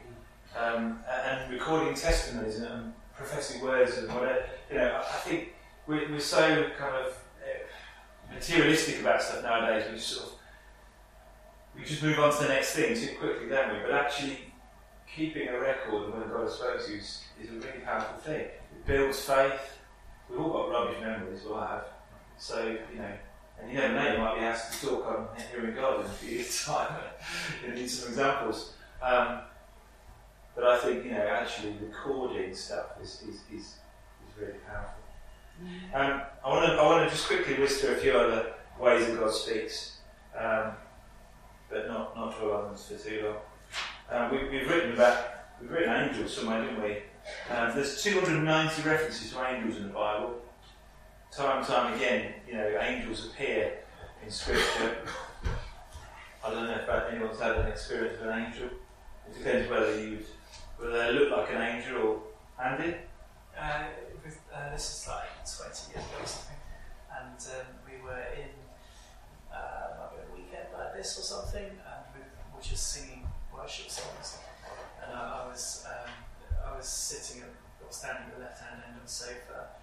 um, 0.57 1.01
and, 1.11 1.53
recording 1.53 1.95
testimonies 1.95 2.59
and, 2.61 2.93
prophetic 3.17 3.61
words 3.61 3.99
and 3.99 4.09
whatever. 4.15 4.45
You 4.71 4.77
know, 4.77 5.03
I, 5.05 5.17
think 5.19 5.55
we're, 5.89 6.09
we're 6.09 6.21
so 6.21 6.71
kind 6.79 6.95
of 6.95 7.07
uh, 7.43 8.33
materialistic 8.33 9.01
about 9.01 9.21
stuff 9.21 9.43
nowadays. 9.43 9.87
We 9.91 9.97
just 9.97 10.09
sort 10.09 10.27
of 10.29 10.33
we 11.77 11.85
just 11.85 12.01
move 12.01 12.19
on 12.21 12.33
to 12.33 12.43
the 12.43 12.49
next 12.49 12.75
thing 12.75 12.95
too 12.95 13.17
quickly, 13.19 13.49
don't 13.49 13.73
we? 13.73 13.81
But 13.81 13.93
actually 13.93 14.39
keeping 15.13 15.49
a 15.49 15.59
record 15.59 16.09
of 16.09 16.15
when 16.15 16.29
God 16.29 16.43
has 16.45 16.55
spoken 16.55 16.85
to 16.85 16.93
you 16.93 16.99
is, 16.99 17.25
is 17.43 17.51
a 17.51 17.55
really 17.55 17.81
powerful 17.85 18.19
thing. 18.19 18.41
It 18.43 18.87
builds 18.87 19.21
faith. 19.21 19.79
We've 20.31 20.41
all 20.41 20.53
got 20.53 20.71
rubbish 20.71 21.01
memories, 21.01 21.41
well 21.45 21.67
have. 21.67 21.85
So, 22.37 22.65
you 22.65 22.99
know, 22.99 23.13
and 23.61 23.71
you 23.71 23.79
never 23.79 23.95
know, 23.95 24.13
you 24.13 24.19
might 24.19 24.35
be 24.37 24.41
asked 24.41 24.81
to 24.81 24.87
talk 24.87 25.07
on 25.07 25.29
hearing 25.51 25.75
God 25.75 26.01
in 26.01 26.07
a 26.07 26.09
few 26.09 26.37
years' 26.39 26.65
time. 26.67 26.95
you 27.67 27.75
need 27.75 27.91
some 27.91 28.11
examples. 28.11 28.73
Um, 29.03 29.41
but 30.55 30.65
I 30.65 30.79
think, 30.79 31.05
you 31.05 31.13
know, 31.13 31.27
actually 31.27 31.77
recording 31.81 32.55
stuff 32.55 33.01
is, 33.03 33.23
is, 33.23 33.37
is, 33.53 33.65
is 33.65 34.39
really 34.39 34.59
powerful. 34.67 34.99
Um, 35.95 36.23
I 36.45 36.49
want 36.49 36.67
to 36.67 36.73
I 36.75 36.87
want 36.87 37.05
to 37.09 37.15
just 37.15 37.27
quickly 37.27 37.57
list 37.57 37.81
through 37.81 37.95
a 37.95 37.97
few 37.97 38.13
other 38.13 38.55
ways 38.79 39.07
that 39.07 39.19
God 39.19 39.33
speaks, 39.33 39.99
um, 40.39 40.73
but 41.69 41.89
not 41.89 42.17
not 42.17 42.39
dwell 42.39 42.53
on 42.53 42.65
them 42.67 42.77
for 42.77 42.97
too 42.97 43.25
long. 43.25 43.37
Um, 44.11 44.31
we, 44.31 44.49
we've 44.49 44.71
written 44.71 44.93
about 44.93 45.19
we've 45.61 45.71
written 45.71 45.93
angels 45.93 46.37
somewhere, 46.37 46.63
didn't 46.63 46.83
we? 46.83 46.99
Um, 47.51 47.73
there's 47.75 48.03
290 48.03 48.83
references 48.89 49.33
to 49.33 49.47
angels 49.47 49.77
in 49.79 49.89
the 49.89 49.95
Bible. 49.95 50.37
Time 51.39 51.59
and 51.59 51.67
time 51.69 51.95
again, 51.95 52.33
you 52.49 52.55
know, 52.55 52.67
angels 52.81 53.27
appear 53.27 53.75
in 54.25 54.29
Scripture. 54.29 54.97
I 56.45 56.51
don't 56.51 56.65
know 56.67 56.75
if 56.75 57.13
anyone's 57.13 57.39
had 57.39 57.53
an 57.59 57.69
experience 57.69 58.19
with 58.19 58.29
an 58.29 58.47
angel. 58.47 58.67
It 58.67 59.39
depends 59.39 59.71
whether 59.71 60.01
you 60.01 60.19
whether 60.79 60.99
they 60.99 61.13
look 61.13 61.31
like 61.31 61.55
an 61.55 61.63
angel 61.63 61.97
or 62.03 62.21
Andy. 62.61 62.97
Uh, 63.57 63.85
with, 64.25 64.41
uh, 64.53 64.71
this 64.73 64.83
is 64.83 65.07
like 65.07 65.31
20 65.47 65.95
years 65.95 66.11
ago 66.11 66.25
something, 66.25 66.57
and 67.21 67.39
um, 67.55 67.67
we 67.87 68.03
were 68.03 68.25
in 68.35 68.51
uh, 69.55 70.11
a 70.11 70.35
weekend 70.35 70.67
like 70.77 70.97
this 70.97 71.21
or 71.21 71.23
something, 71.23 71.67
and 71.67 72.03
we 72.17 72.21
were 72.53 72.63
just 72.63 72.89
singing 72.89 73.29
worship 73.55 73.89
songs. 73.89 74.39
And 75.07 75.17
I, 75.17 75.45
I 75.45 75.47
was 75.47 75.87
um, 75.87 76.11
I 76.67 76.77
was 76.77 76.89
sitting 76.89 77.43
or 77.43 77.49
standing 77.91 78.25
at 78.25 78.35
the 78.35 78.43
left 78.43 78.61
hand 78.61 78.83
end 78.89 78.97
of 78.97 79.05
the 79.05 79.09
sofa, 79.09 79.78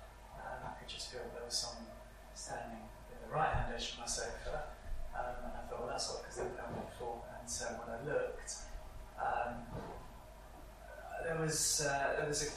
I 0.86 0.88
just 0.88 1.12
feel 1.12 1.22
there 1.34 1.44
was 1.44 1.58
someone 1.58 1.90
standing 2.36 2.86
in 3.10 3.18
the 3.28 3.34
right 3.34 3.50
hand 3.50 3.74
edge 3.74 3.94
of 3.94 4.00
my 4.00 4.06
sofa. 4.06 4.70
Um, 5.18 5.50
and 5.50 5.54
I 5.58 5.66
thought, 5.66 5.80
well, 5.80 5.90
that's 5.90 6.12
odd 6.12 6.22
because 6.22 6.38
they've 6.38 6.58
done 6.58 6.78
it 6.78 6.86
before. 6.92 7.24
And 7.40 7.50
so 7.50 7.66
when 7.82 7.90
I 7.90 8.00
looked, 8.06 8.54
um, 9.18 9.66
there 11.24 11.40
was 11.42 11.82
uh, 11.90 12.18
there 12.20 12.28
was 12.28 12.44
a 12.44 12.50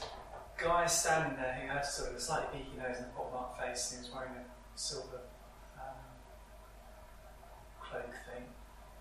guy 0.61 0.85
standing 0.85 1.37
there 1.37 1.57
who 1.61 1.67
had 1.73 1.85
sort 1.85 2.09
of 2.11 2.17
a 2.17 2.19
slightly 2.19 2.59
beaky 2.59 2.77
nose 2.77 2.97
and 2.97 3.07
a 3.07 3.09
pockmarked 3.17 3.57
face, 3.61 3.91
and 3.91 4.05
he 4.05 4.05
was 4.05 4.13
wearing 4.13 4.35
a 4.37 4.45
silver 4.75 5.21
um, 5.79 5.97
cloak 7.81 8.13
thing. 8.29 8.45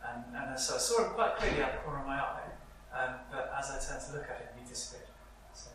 And, 0.06 0.24
and 0.34 0.58
so 0.58 0.76
I 0.76 0.78
saw 0.78 1.04
him 1.04 1.10
quite 1.12 1.36
clearly 1.36 1.62
out 1.62 1.72
the 1.72 1.78
corner 1.78 2.00
of 2.00 2.06
my 2.06 2.16
eye, 2.16 2.48
um, 2.96 3.14
but 3.30 3.52
as 3.58 3.68
I 3.68 3.76
turned 3.76 4.06
to 4.06 4.12
look 4.16 4.30
at 4.30 4.38
him, 4.40 4.48
he 4.62 4.68
disappeared. 4.68 5.10
So, 5.52 5.68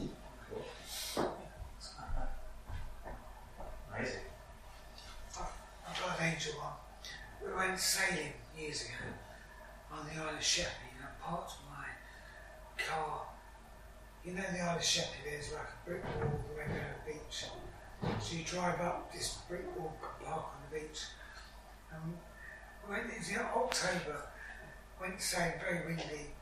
yeah, 0.00 0.08
it's 1.76 1.88
quite 1.94 2.08
Amazing. 3.98 4.20
I've 5.38 6.00
got 6.00 6.20
an 6.20 6.26
angel 6.26 6.52
one. 6.60 6.74
We 7.42 7.56
went 7.56 7.80
sailing 7.80 8.32
years 8.58 8.82
ago 8.82 9.08
on 9.90 10.04
the 10.06 10.20
Isle 10.20 10.36
of 10.36 10.42
Sheppey 10.42 10.92
and 10.98 11.06
I 11.06 11.24
parked 11.24 11.52
my 11.70 11.86
car. 12.76 13.22
You 14.22 14.32
know 14.34 14.42
the 14.52 14.60
Isle 14.60 14.76
of 14.76 14.84
Sheppey, 14.84 15.24
there's 15.24 15.52
like 15.52 15.62
a 15.62 15.88
brick 15.88 16.04
wall 16.04 16.24
all 16.24 16.44
the 16.50 16.58
way 16.58 16.66
down 16.68 16.92
the 17.06 17.12
beach. 17.12 17.46
So 18.20 18.36
you 18.36 18.44
drive 18.44 18.80
up 18.80 19.10
this 19.12 19.38
brick 19.48 19.64
wall, 19.78 19.96
park 20.22 20.44
on 20.44 20.60
the 20.70 20.78
beach. 20.78 21.00
And 21.90 22.12
it 22.92 23.18
was 23.18 23.30
in 23.30 23.38
October, 23.38 24.28
went 25.00 25.22
sailing, 25.22 25.54
very 25.58 25.86
windy. 25.86 26.34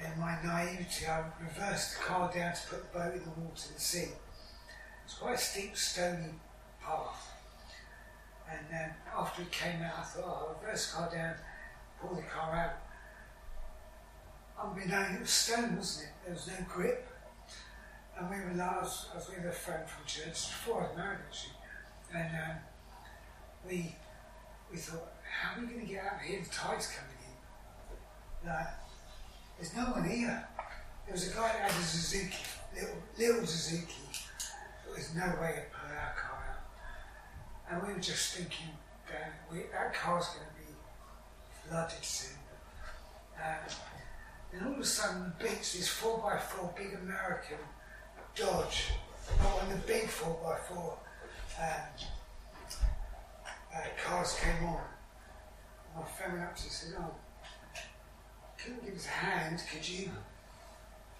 And 0.00 0.20
my 0.20 0.38
naivety, 0.44 1.06
I 1.06 1.24
reversed 1.40 1.96
the 1.98 2.04
car 2.04 2.32
down 2.32 2.54
to 2.54 2.60
put 2.68 2.92
the 2.92 2.98
boat 2.98 3.14
in 3.14 3.24
the 3.24 3.30
water 3.30 3.66
in 3.68 3.74
the 3.74 3.80
sea. 3.80 4.08
It's 5.04 5.14
quite 5.14 5.34
a 5.34 5.38
steep, 5.38 5.76
stony 5.76 6.34
path. 6.88 7.34
And 8.50 8.60
then 8.70 8.94
after 9.16 9.42
it 9.42 9.52
came 9.52 9.82
out, 9.82 9.98
I 9.98 10.02
thought, 10.02 10.24
oh, 10.24 10.48
I'll 10.48 10.60
reverse 10.60 10.92
car 10.92 11.10
down, 11.12 11.34
pull 12.00 12.16
the 12.16 12.22
car 12.22 12.54
out. 12.56 12.76
Unbeknown, 14.60 15.16
it 15.16 15.20
was 15.20 15.30
stone, 15.30 15.76
wasn't 15.76 16.08
it? 16.08 16.12
There 16.24 16.34
was 16.34 16.48
no 16.48 16.66
grip. 16.68 17.06
And 18.18 18.30
we 18.30 18.36
were 18.36 18.54
like, 18.54 18.68
I 18.68 18.82
was, 18.82 19.06
with 19.14 19.46
a 19.46 19.52
friend 19.52 19.88
from 19.88 20.04
church 20.06 20.48
before 20.48 20.90
I 20.92 20.96
married 20.96 21.20
actually. 21.28 21.52
And 22.14 22.34
um, 22.34 22.56
we 23.68 23.94
we 24.70 24.76
thought, 24.78 25.12
how 25.22 25.56
are 25.56 25.60
we 25.60 25.66
going 25.72 25.86
to 25.86 25.86
get 25.86 26.04
out 26.04 26.16
of 26.16 26.22
here? 26.22 26.40
The 26.42 26.50
tide's 26.50 26.88
coming 26.88 27.16
in. 27.22 28.48
Like, 28.48 28.66
there's 29.56 29.74
no 29.76 29.84
one 29.84 30.08
here. 30.08 30.46
There 31.06 31.14
was 31.14 31.30
a 31.30 31.34
guy 31.34 31.48
that 31.48 31.70
had 31.70 31.70
a 31.70 31.84
Suzuki, 31.84 32.36
little, 32.74 32.96
little 33.18 33.46
Suzuki. 33.46 34.02
There 34.84 34.94
was 34.94 35.14
no 35.14 35.26
way 35.40 35.54
to 35.56 35.76
pull 35.76 35.90
our 35.90 36.14
car. 36.14 36.27
And 37.70 37.82
we 37.82 37.92
were 37.92 38.00
just 38.00 38.34
thinking, 38.34 38.68
that 39.08 39.34
we, 39.50 39.58
that 39.72 39.94
car's 39.94 40.26
going 40.28 40.46
to 40.46 40.54
be 40.60 40.74
flooded 41.68 42.04
soon. 42.04 42.36
Um, 43.36 43.54
and 44.52 44.66
all 44.66 44.72
of 44.74 44.80
a 44.80 44.84
sudden, 44.84 45.32
the 45.38 45.44
beach, 45.44 45.74
this 45.74 45.88
4x4 45.88 46.76
big 46.76 46.94
American 47.02 47.58
Dodge, 48.34 48.92
not 49.42 49.62
one 49.62 49.72
of 49.72 49.80
the 49.80 49.86
big 49.86 50.04
4x4 50.04 50.76
um, 50.76 50.96
uh, 53.74 53.80
cars 54.04 54.38
came 54.40 54.68
on. 54.68 54.80
My 55.94 56.02
friend 56.16 56.34
went 56.34 56.44
up 56.44 56.56
to 56.56 56.62
and 56.62 56.72
said, 56.72 56.94
Oh, 56.98 57.14
can 58.56 58.74
you 58.74 58.90
give 58.90 58.98
us 58.98 59.06
a 59.06 59.08
hand? 59.08 59.62
Could 59.70 59.88
you? 59.88 60.10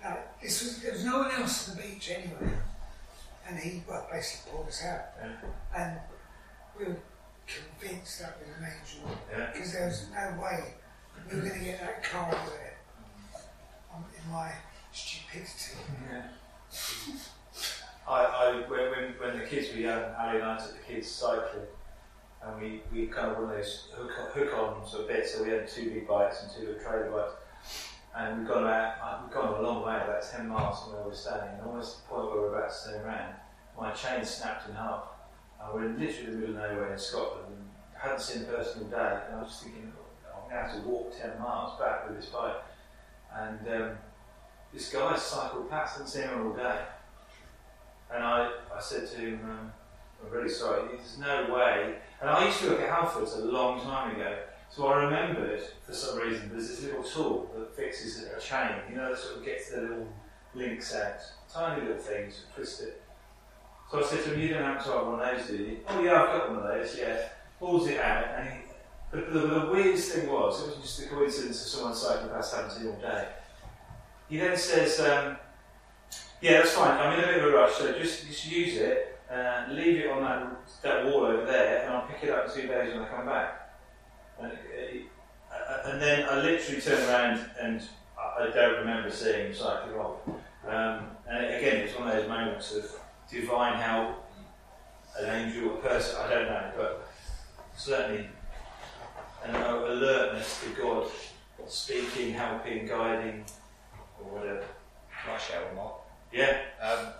Now, 0.02 0.18
this 0.42 0.62
was, 0.62 0.82
there 0.82 0.92
was 0.92 1.04
no 1.04 1.18
one 1.18 1.30
else 1.32 1.68
on 1.68 1.76
the 1.76 1.82
beach 1.82 2.10
anyway. 2.10 2.52
And 3.48 3.58
he, 3.58 3.82
well, 3.88 4.06
basically 4.10 4.52
pulled 4.52 4.68
us 4.68 4.84
out. 4.84 5.06
And 5.76 5.98
were 6.78 6.96
convinced 7.46 8.20
that 8.20 8.38
was 8.40 8.48
an 8.58 8.64
angel 8.64 9.18
Yeah. 9.30 9.50
because 9.52 9.72
there 9.72 9.86
was 9.86 10.06
no 10.12 10.42
way 10.42 10.74
we 11.30 11.36
were 11.36 11.42
going 11.48 11.58
to 11.58 11.64
get 11.64 11.80
that 11.80 12.02
car 12.04 12.26
out 12.26 12.46
there. 12.46 12.76
Um, 13.94 14.04
in 14.16 14.32
my 14.32 14.52
stupidity. 14.92 15.78
Yeah. 16.10 16.22
I, 18.06 18.24
I 18.24 18.64
when, 18.68 18.90
when, 18.90 19.04
when 19.18 19.38
the 19.38 19.44
kids 19.46 19.68
were 19.74 19.80
young, 19.80 20.02
Ali 20.18 20.36
and 20.40 20.44
I 20.44 20.56
took 20.58 20.72
the 20.72 20.92
kids 20.94 21.08
cycling, 21.10 21.66
and 22.42 22.60
we, 22.60 22.82
we 22.92 23.06
kind 23.06 23.28
of 23.32 23.38
one 23.38 23.50
of 23.50 23.56
those 23.56 23.88
hook, 23.94 24.10
hook 24.34 24.54
on 24.56 24.86
sort 24.88 25.02
of 25.02 25.08
bits. 25.08 25.34
So 25.34 25.42
we 25.44 25.50
had 25.50 25.68
two 25.68 25.90
big 25.90 26.06
bikes 26.06 26.42
and 26.42 26.50
two 26.52 26.66
little 26.72 26.82
trailer 26.82 27.10
bikes, 27.10 27.32
and 28.16 28.38
we've 28.40 28.48
gone 28.48 28.62
about 28.62 28.94
uh, 29.02 29.18
we've 29.24 29.34
gone 29.34 29.58
a 29.58 29.62
long 29.62 29.84
way, 29.86 29.96
about 29.96 30.22
ten 30.22 30.48
miles 30.48 30.82
from 30.84 30.92
where 30.94 31.02
we're 31.02 31.14
standing, 31.14 31.58
and 31.58 31.66
almost 31.66 32.02
the 32.02 32.08
point 32.14 32.30
where 32.30 32.40
we're 32.42 32.56
about 32.58 32.70
to 32.72 32.90
turn 32.92 33.04
around, 33.04 33.34
my 33.78 33.90
chain 33.92 34.24
snapped 34.24 34.68
in 34.68 34.74
half. 34.74 35.04
And 35.60 35.74
we're 35.74 35.86
in 35.86 35.98
literally 35.98 36.30
the 36.30 36.36
middle 36.36 36.56
of 36.56 36.70
nowhere 36.70 36.92
in 36.92 36.98
Scotland, 36.98 37.46
and 37.48 37.68
hadn't 38.00 38.20
seen 38.20 38.42
a 38.42 38.46
person 38.46 38.82
all 38.82 38.88
day, 38.88 39.20
and 39.28 39.36
I 39.36 39.42
was 39.42 39.60
thinking, 39.62 39.92
"Oh, 39.96 40.42
I'm 40.44 40.50
going 40.50 40.64
to 40.64 40.72
have 40.72 40.82
to 40.82 40.88
walk 40.88 41.14
ten 41.18 41.38
miles 41.38 41.78
back 41.78 42.08
with 42.08 42.16
this 42.20 42.30
bike, 42.30 42.56
and 43.34 43.68
um, 43.68 43.98
this 44.72 44.92
guy 44.92 45.16
cycled 45.16 45.70
past, 45.70 45.94
hadn't 45.94 46.08
seen 46.08 46.22
him 46.24 46.46
all 46.46 46.52
day. 46.52 46.80
And 48.12 48.22
I, 48.22 48.52
I 48.74 48.80
said 48.80 49.08
to 49.10 49.16
him, 49.16 49.40
um, 49.44 49.72
I'm 50.24 50.30
really 50.30 50.48
sorry. 50.48 50.88
There's 50.88 51.18
no 51.18 51.52
way. 51.54 51.96
And 52.20 52.30
I 52.30 52.46
used 52.46 52.60
to 52.60 52.70
work 52.70 52.80
at 52.80 52.90
Halfords 52.90 53.36
a 53.36 53.44
long 53.44 53.80
time 53.80 54.16
ago, 54.16 54.38
so 54.70 54.86
I 54.88 55.04
remembered 55.04 55.62
for 55.86 55.92
some 55.92 56.18
reason 56.18 56.50
there's 56.50 56.68
this 56.68 56.82
little 56.84 57.02
tool 57.02 57.50
that 57.56 57.74
fixes 57.74 58.24
a 58.24 58.40
chain. 58.40 58.70
You 58.90 58.96
know, 58.96 59.10
that 59.10 59.18
sort 59.18 59.38
of 59.38 59.44
gets 59.44 59.70
the 59.70 59.82
little 59.82 60.08
links 60.54 60.94
out, 60.94 61.20
tiny 61.52 61.82
little 61.82 62.02
things, 62.02 62.44
twist 62.54 62.82
it. 62.82 63.02
So 63.90 64.00
I 64.00 64.06
said 64.06 64.24
to 64.24 64.34
him, 64.34 64.40
"You 64.40 64.48
don't 64.48 64.62
have 64.62 64.84
to 64.84 64.92
have 64.92 65.06
one 65.06 65.20
of 65.20 65.38
those, 65.38 65.46
do 65.46 65.56
you?" 65.56 65.80
Oh 65.88 66.02
yeah, 66.02 66.22
I've 66.22 66.26
got 66.26 66.50
one 66.50 66.58
of 66.58 66.64
those. 66.64 66.98
Yeah, 66.98 67.28
pulls 67.58 67.88
it 67.88 68.00
out, 68.00 68.24
and 68.36 68.48
he. 68.48 68.58
But 69.10 69.32
the, 69.32 69.38
the 69.40 69.70
weirdest 69.72 70.12
thing 70.12 70.30
was, 70.30 70.60
it 70.60 70.66
wasn't 70.66 70.82
just 70.82 71.02
a 71.02 71.08
coincidence 71.08 71.62
of 71.62 71.68
someone 71.68 71.94
cycling 71.94 72.28
past 72.28 72.54
Hampton 72.54 72.88
all 72.88 73.00
day. 73.00 73.28
He 74.28 74.36
then 74.36 74.56
says, 74.56 75.00
um, 75.00 75.38
"Yeah, 76.42 76.58
that's 76.58 76.72
fine. 76.72 77.00
I'm 77.00 77.18
in 77.18 77.24
a 77.24 77.26
bit 77.26 77.42
of 77.42 77.44
a 77.44 77.56
rush, 77.56 77.72
so 77.72 77.98
just 77.98 78.26
just 78.26 78.50
use 78.50 78.76
it, 78.76 79.18
uh, 79.30 79.64
leave 79.70 80.00
it 80.00 80.10
on 80.10 80.22
that 80.22 80.82
that 80.82 81.06
wall 81.06 81.24
over 81.24 81.46
there, 81.46 81.84
and 81.84 81.94
I'll 81.94 82.06
pick 82.06 82.24
it 82.24 82.30
up 82.30 82.46
in 82.46 82.62
two 82.62 82.68
days 82.68 82.92
when 82.92 83.04
I 83.04 83.08
come 83.08 83.24
back." 83.24 83.68
And, 84.40 84.52
uh, 84.52 85.54
uh, 85.54 85.90
and 85.90 86.02
then 86.02 86.28
I 86.28 86.40
literally 86.40 86.80
turned 86.80 87.08
around 87.08 87.50
and 87.60 87.82
I, 88.18 88.44
I 88.44 88.50
don't 88.50 88.78
remember 88.78 89.10
seeing 89.10 89.52
cycling 89.52 89.96
off. 89.96 90.20
Um, 90.66 91.10
and 91.28 91.46
again, 91.46 91.76
it's 91.78 91.98
one 91.98 92.08
of 92.08 92.14
those 92.14 92.28
moments 92.28 92.74
of 92.74 92.84
divine 93.30 93.80
help, 93.80 94.24
an 95.18 95.46
angel, 95.46 95.74
a 95.74 95.76
person, 95.78 96.16
I 96.20 96.30
don't 96.30 96.46
know, 96.46 96.72
but 96.76 97.08
certainly 97.76 98.28
an 99.44 99.54
alertness 99.54 100.62
to 100.64 100.80
God 100.80 101.08
speaking, 101.66 102.32
helping, 102.32 102.86
guiding, 102.86 103.44
or 104.18 104.38
whatever. 104.38 104.64
Can 105.22 105.34
I 105.34 105.38
share 105.38 105.64
one 105.66 105.76
more? 105.76 105.96
Yeah, 106.32 106.58
Um, 106.82 107.12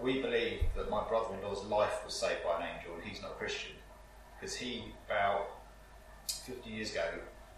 we 0.00 0.22
believe 0.22 0.60
that 0.74 0.88
my 0.88 1.06
brother-in-law's 1.06 1.64
life 1.64 2.04
was 2.04 2.14
saved 2.14 2.42
by 2.44 2.60
an 2.60 2.76
angel, 2.76 2.94
and 2.94 3.04
he's 3.04 3.20
not 3.20 3.32
a 3.32 3.34
Christian 3.34 3.72
because 4.40 4.56
he, 4.56 4.84
about 5.06 5.48
50 6.28 6.68
years 6.68 6.92
ago, 6.92 7.04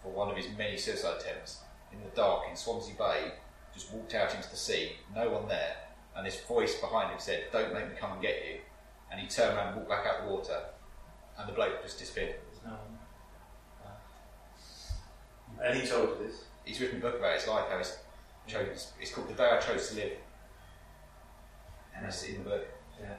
for 0.03 0.11
one 0.13 0.31
of 0.31 0.37
his 0.37 0.47
many 0.59 0.77
suicide 0.77 1.21
attempts, 1.21 1.61
in 1.93 2.01
the 2.01 2.15
dark 2.17 2.45
in 2.51 2.57
Swansea 2.57 2.95
Bay, 2.99 3.33
just 3.73 3.93
walked 3.93 4.15
out 4.15 4.35
into 4.35 4.51
the 4.51 4.57
sea, 4.57 4.93
no 5.15 5.31
one 5.31 5.49
there, 5.49 5.77
and 6.17 6.27
this 6.27 6.41
voice 6.43 6.79
behind 6.81 7.11
him 7.11 7.19
said, 7.19 7.47
"Don't 7.53 7.73
make 7.73 7.89
me 7.89 7.97
come 7.99 8.13
and 8.13 8.23
get 8.23 8.45
you," 8.47 8.61
and 9.11 9.21
he 9.21 9.27
turned 9.27 9.57
around 9.57 9.69
and 9.69 9.77
walked 9.77 9.89
back 9.89 10.07
out 10.07 10.25
the 10.25 10.31
water, 10.31 10.61
and 11.39 11.49
the 11.49 11.53
bloke 11.53 11.83
just 11.83 11.99
disappeared. 11.99 12.37
no. 12.65 12.77
Ah. 13.85 13.91
And 15.63 15.81
he 15.81 15.87
told 15.87 16.11
you 16.11 16.27
this. 16.27 16.45
He's 16.65 16.81
written 16.81 16.99
a 16.99 17.01
book 17.01 17.19
about 17.19 17.35
his 17.39 17.47
life, 17.49 17.65
how 17.69 17.79
he's 17.79 17.99
chose. 18.47 18.93
It's 19.01 19.13
called 19.13 19.29
"The 19.29 19.35
Day 19.35 19.51
I 19.51 19.59
Chose 19.61 19.91
to 19.91 19.97
Live," 19.97 20.13
and 21.97 22.07
it's 22.07 22.23
in 22.25 22.45
the 22.45 22.51
book. 22.51 22.67
Yeah. 23.01 23.15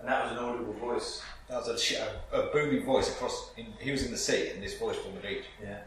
And 0.00 0.08
that 0.08 0.24
was 0.24 0.32
an 0.32 0.38
audible 0.38 0.72
voice. 0.72 1.22
That 1.48 1.64
was 1.64 1.92
a, 1.92 2.36
a, 2.36 2.40
a 2.40 2.52
booming 2.52 2.84
voice 2.84 3.10
across. 3.12 3.52
In, 3.56 3.66
he 3.78 3.92
was 3.92 4.04
in 4.04 4.10
the 4.10 4.18
sea, 4.18 4.48
and 4.48 4.60
this 4.62 4.76
voice 4.76 4.96
from 4.96 5.14
the 5.14 5.20
beach. 5.20 5.44
Yeah. 5.62 5.78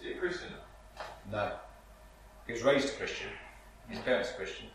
Is 0.00 0.08
he 0.08 0.12
a 0.14 0.16
Christian? 0.16 0.48
No, 1.30 1.52
he 2.52 2.58
was 2.62 2.64
raised 2.64 2.88
a 2.88 2.96
Christian. 2.98 3.28
His 3.88 3.98
parents 4.00 4.30
are 4.30 4.34
Christian. 4.34 4.66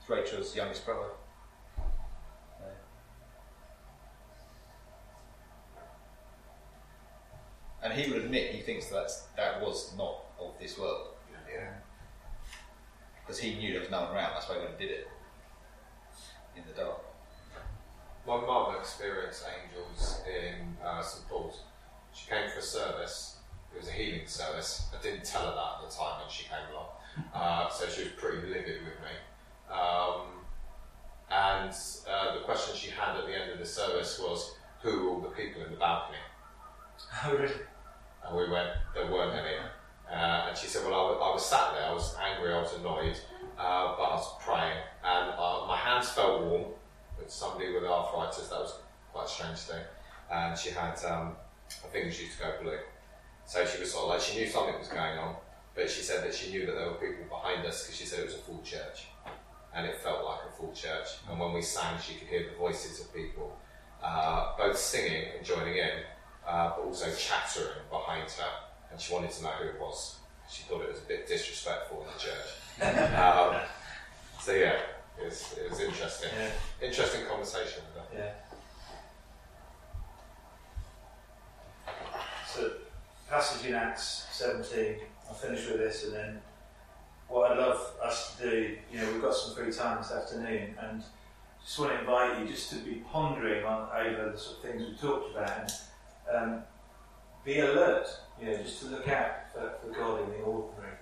It's 0.00 0.10
Rachel's 0.10 0.56
youngest 0.56 0.84
brother. 0.84 1.10
And 7.84 7.92
he 7.92 8.10
would 8.10 8.24
admit 8.24 8.50
he 8.50 8.62
thinks 8.62 8.88
that's 8.88 9.28
that 9.36 9.62
was 9.62 9.94
not 9.96 10.24
of 10.40 10.54
this 10.60 10.76
world. 10.76 11.10
Yeah. 11.48 11.68
Because 13.24 13.38
he 13.38 13.54
knew 13.54 13.70
there 13.70 13.80
was 13.80 13.90
no 13.90 14.00
one 14.00 14.16
around. 14.16 14.32
That's 14.34 14.48
why 14.48 14.56
he 14.56 14.60
went 14.62 14.70
and 14.72 14.80
did 14.80 14.90
it 14.90 15.08
in 16.56 16.64
the 16.66 16.82
dark. 16.82 16.98
My 18.26 18.40
mother 18.40 18.76
experienced 18.76 19.44
angels 19.62 20.20
in 20.26 20.76
uh, 20.84 21.00
St 21.00 21.28
Paul's. 21.28 21.60
She 22.12 22.28
came 22.28 22.50
for 22.50 22.58
a 22.58 22.62
service. 22.62 23.37
It 23.74 23.80
was 23.80 23.88
a 23.88 23.92
healing 23.92 24.26
service. 24.26 24.88
I 24.98 25.02
didn't 25.02 25.24
tell 25.24 25.42
her 25.42 25.54
that 25.54 25.84
at 25.84 25.90
the 25.90 25.96
time 25.96 26.20
when 26.20 26.30
she 26.30 26.44
came 26.44 26.66
along, 26.72 26.88
uh, 27.34 27.68
so 27.68 27.88
she 27.88 28.04
was 28.04 28.12
pretty 28.16 28.48
livid 28.48 28.80
with 28.82 28.98
me. 29.04 29.14
Um, 29.70 30.26
and 31.30 31.74
uh, 32.10 32.34
the 32.34 32.40
question 32.44 32.74
she 32.74 32.90
had 32.90 33.16
at 33.16 33.26
the 33.26 33.40
end 33.40 33.52
of 33.52 33.58
the 33.58 33.66
service 33.66 34.18
was, 34.18 34.54
"Who 34.82 35.04
were 35.04 35.10
all 35.10 35.20
the 35.20 35.28
people 35.28 35.62
in 35.62 35.70
the 35.70 35.76
balcony?" 35.76 36.18
Oh, 37.24 37.32
really? 37.32 37.54
And 38.26 38.36
we 38.36 38.50
went, 38.50 38.70
there 38.94 39.06
weren't 39.10 39.34
any. 39.38 39.56
Uh, 40.10 40.48
and 40.48 40.56
she 40.56 40.66
said, 40.66 40.84
well, 40.84 41.18
I 41.22 41.32
was 41.32 41.44
sat 41.44 41.74
there, 41.74 41.84
I 41.84 41.92
was 41.92 42.16
angry, 42.16 42.52
I 42.52 42.60
was 42.60 42.74
annoyed, 42.74 43.16
uh, 43.58 43.94
but 43.96 44.02
I 44.02 44.14
was 44.14 44.42
praying, 44.42 44.78
and 45.04 45.30
uh, 45.38 45.66
my 45.66 45.76
hands 45.76 46.08
felt 46.08 46.42
warm. 46.42 46.64
With 47.18 47.30
somebody 47.30 47.72
with 47.72 47.84
arthritis, 47.84 48.48
that 48.48 48.60
was 48.60 48.74
quite 49.12 49.26
a 49.26 49.28
strange 49.28 49.58
thing. 49.58 49.82
And 50.32 50.56
she 50.56 50.70
had, 50.70 50.94
um, 51.04 51.34
her 51.82 51.88
fingers 51.90 52.20
used 52.20 52.38
to 52.38 52.44
go 52.44 52.52
blue. 52.62 52.78
So 53.48 53.64
she 53.64 53.80
was 53.80 53.92
sort 53.92 54.04
of 54.04 54.10
like, 54.10 54.20
she 54.20 54.38
knew 54.38 54.46
something 54.46 54.78
was 54.78 54.88
going 54.88 55.18
on, 55.18 55.34
but 55.74 55.90
she 55.90 56.02
said 56.02 56.22
that 56.22 56.34
she 56.34 56.50
knew 56.50 56.66
that 56.66 56.74
there 56.74 56.86
were 56.86 57.00
people 57.00 57.24
behind 57.30 57.66
us 57.66 57.82
because 57.82 57.96
she 57.96 58.04
said 58.04 58.20
it 58.20 58.26
was 58.26 58.34
a 58.34 58.38
full 58.38 58.60
church. 58.62 59.08
And 59.74 59.86
it 59.86 59.96
felt 59.96 60.22
like 60.22 60.40
a 60.46 60.52
full 60.54 60.72
church. 60.72 61.08
And 61.30 61.40
when 61.40 61.54
we 61.54 61.62
sang, 61.62 61.98
she 61.98 62.16
could 62.16 62.28
hear 62.28 62.44
the 62.50 62.56
voices 62.58 63.00
of 63.00 63.14
people, 63.14 63.58
uh, 64.02 64.52
both 64.58 64.76
singing 64.76 65.24
and 65.34 65.46
joining 65.46 65.78
in, 65.78 65.90
uh, 66.46 66.72
but 66.76 66.84
also 66.84 67.06
chattering 67.16 67.80
behind 67.90 68.30
her, 68.30 68.50
and 68.90 69.00
she 69.00 69.14
wanted 69.14 69.30
to 69.30 69.42
know 69.42 69.48
who 69.50 69.68
it 69.68 69.80
was. 69.80 70.16
She 70.50 70.64
thought 70.64 70.82
it 70.82 70.90
was 70.90 70.98
a 70.98 71.08
bit 71.08 71.26
disrespectful 71.26 72.02
in 72.02 72.06
the 72.06 72.18
church. 72.18 73.14
um, 73.18 73.56
so 74.40 74.52
yeah, 74.52 74.76
it 75.18 75.24
was, 75.24 75.54
it 75.58 75.70
was 75.70 75.80
interesting. 75.80 76.30
Yeah. 76.38 76.86
Interesting 76.86 77.24
conversation 77.26 77.82
with 77.94 78.04
her. 78.04 78.18
Yeah. 78.18 78.32
So, 82.46 82.70
passage 83.28 83.66
in 83.66 83.74
Acts 83.74 84.26
17, 84.32 84.96
I'll 85.28 85.34
finish 85.34 85.66
with 85.66 85.78
this 85.78 86.04
and 86.04 86.14
then 86.14 86.40
what 87.28 87.50
I'd 87.50 87.58
love 87.58 87.92
us 88.02 88.36
to 88.36 88.50
do, 88.50 88.76
you 88.90 88.98
know, 88.98 89.12
we've 89.12 89.20
got 89.20 89.34
some 89.34 89.54
free 89.54 89.72
time 89.72 89.98
this 89.98 90.10
afternoon 90.10 90.74
and 90.80 91.02
just 91.62 91.78
want 91.78 91.92
to 91.92 92.00
invite 92.00 92.40
you 92.40 92.46
just 92.46 92.70
to 92.70 92.76
be 92.76 93.02
pondering 93.12 93.64
on 93.64 93.88
over 93.94 94.30
the 94.32 94.38
sort 94.38 94.56
of 94.56 94.62
things 94.62 94.82
we 94.82 94.96
talked 94.96 95.32
about 95.32 95.50
and 95.58 95.70
um, 96.34 96.62
be 97.44 97.60
alert, 97.60 98.08
you 98.40 98.46
know, 98.46 98.56
just 98.56 98.80
to 98.80 98.88
look 98.88 99.08
out 99.08 99.52
for, 99.52 99.74
for 99.82 99.94
God 99.94 100.22
in 100.22 100.30
the 100.30 100.44
ordinary. 100.44 100.92
It 100.92 100.98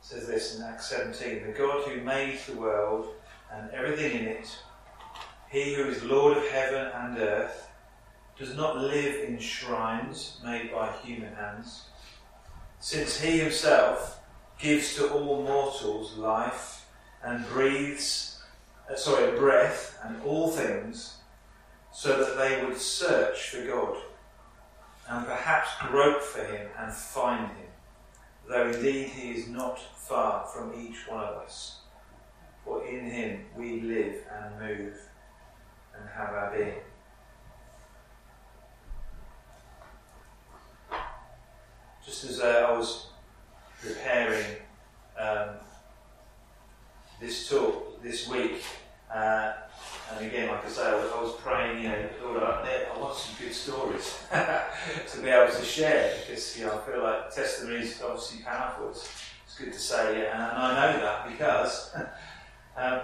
says 0.00 0.26
this 0.26 0.56
in 0.56 0.62
Acts 0.62 0.88
17 0.88 1.46
The 1.46 1.52
God 1.52 1.86
who 1.86 2.00
made 2.00 2.38
the 2.46 2.56
world 2.56 3.08
and 3.52 3.70
everything 3.72 4.18
in 4.20 4.26
it 4.26 4.58
he 5.50 5.74
who 5.74 5.84
is 5.84 6.02
Lord 6.02 6.36
of 6.36 6.48
heaven 6.48 6.90
and 6.94 7.18
earth 7.18 7.68
does 8.38 8.54
not 8.54 8.76
live 8.76 9.28
in 9.28 9.38
shrines 9.38 10.38
made 10.44 10.70
by 10.70 10.92
human 11.02 11.34
hands, 11.34 11.84
since 12.80 13.20
he 13.20 13.38
himself 13.38 14.20
gives 14.58 14.94
to 14.96 15.08
all 15.08 15.42
mortals 15.42 16.16
life 16.16 16.86
and 17.22 17.46
breathes, 17.48 18.42
uh, 18.90 18.94
sorry, 18.94 19.36
breath 19.38 19.98
and 20.04 20.20
all 20.22 20.50
things, 20.50 21.16
so 21.92 22.18
that 22.18 22.36
they 22.36 22.64
would 22.64 22.76
search 22.76 23.50
for 23.50 23.64
God 23.66 23.96
and 25.08 25.26
perhaps 25.26 25.70
grope 25.80 26.22
for 26.22 26.44
him 26.44 26.68
and 26.78 26.92
find 26.92 27.48
him, 27.48 27.68
though 28.48 28.68
indeed 28.68 29.08
he 29.08 29.30
is 29.30 29.48
not 29.48 29.78
far 29.96 30.46
from 30.46 30.74
each 30.78 31.08
one 31.08 31.24
of 31.24 31.36
us. 31.36 31.80
For 32.64 32.84
in 32.86 33.06
him 33.06 33.46
we 33.56 33.80
live 33.80 34.16
and 34.30 34.60
move 34.60 34.98
and 35.98 36.08
have 36.14 36.30
our 36.30 36.54
being. 36.56 36.80
Just 42.06 42.22
as 42.24 42.40
uh, 42.40 42.68
I 42.68 42.78
was 42.78 43.08
preparing 43.82 44.46
um, 45.18 45.48
this 47.20 47.50
talk 47.50 48.00
this 48.00 48.28
week, 48.28 48.62
uh, 49.12 49.54
and 50.12 50.24
again, 50.24 50.48
like 50.48 50.64
I 50.64 50.68
say, 50.68 50.86
I 50.86 50.94
was, 50.94 51.10
I 51.12 51.20
was 51.20 51.32
praying, 51.40 51.82
you 51.82 51.88
know, 51.88 52.08
Lord, 52.22 52.44
I, 52.44 52.86
I 52.94 52.98
want 53.00 53.16
some 53.16 53.34
good 53.40 53.52
stories 53.52 54.20
to 54.30 55.20
be 55.20 55.28
able 55.28 55.52
to 55.52 55.64
share 55.64 56.14
because, 56.20 56.56
you 56.56 56.66
know, 56.66 56.78
I 56.78 56.88
feel 56.88 57.02
like 57.02 57.34
testimony 57.34 57.82
is 57.82 58.00
obviously 58.00 58.44
powerful. 58.44 58.90
It's, 58.90 59.10
it's 59.44 59.58
good 59.58 59.72
to 59.72 59.78
say, 59.80 60.30
and 60.30 60.40
I 60.40 60.92
know 60.92 61.00
that 61.00 61.28
because, 61.28 61.92
um, 61.96 62.06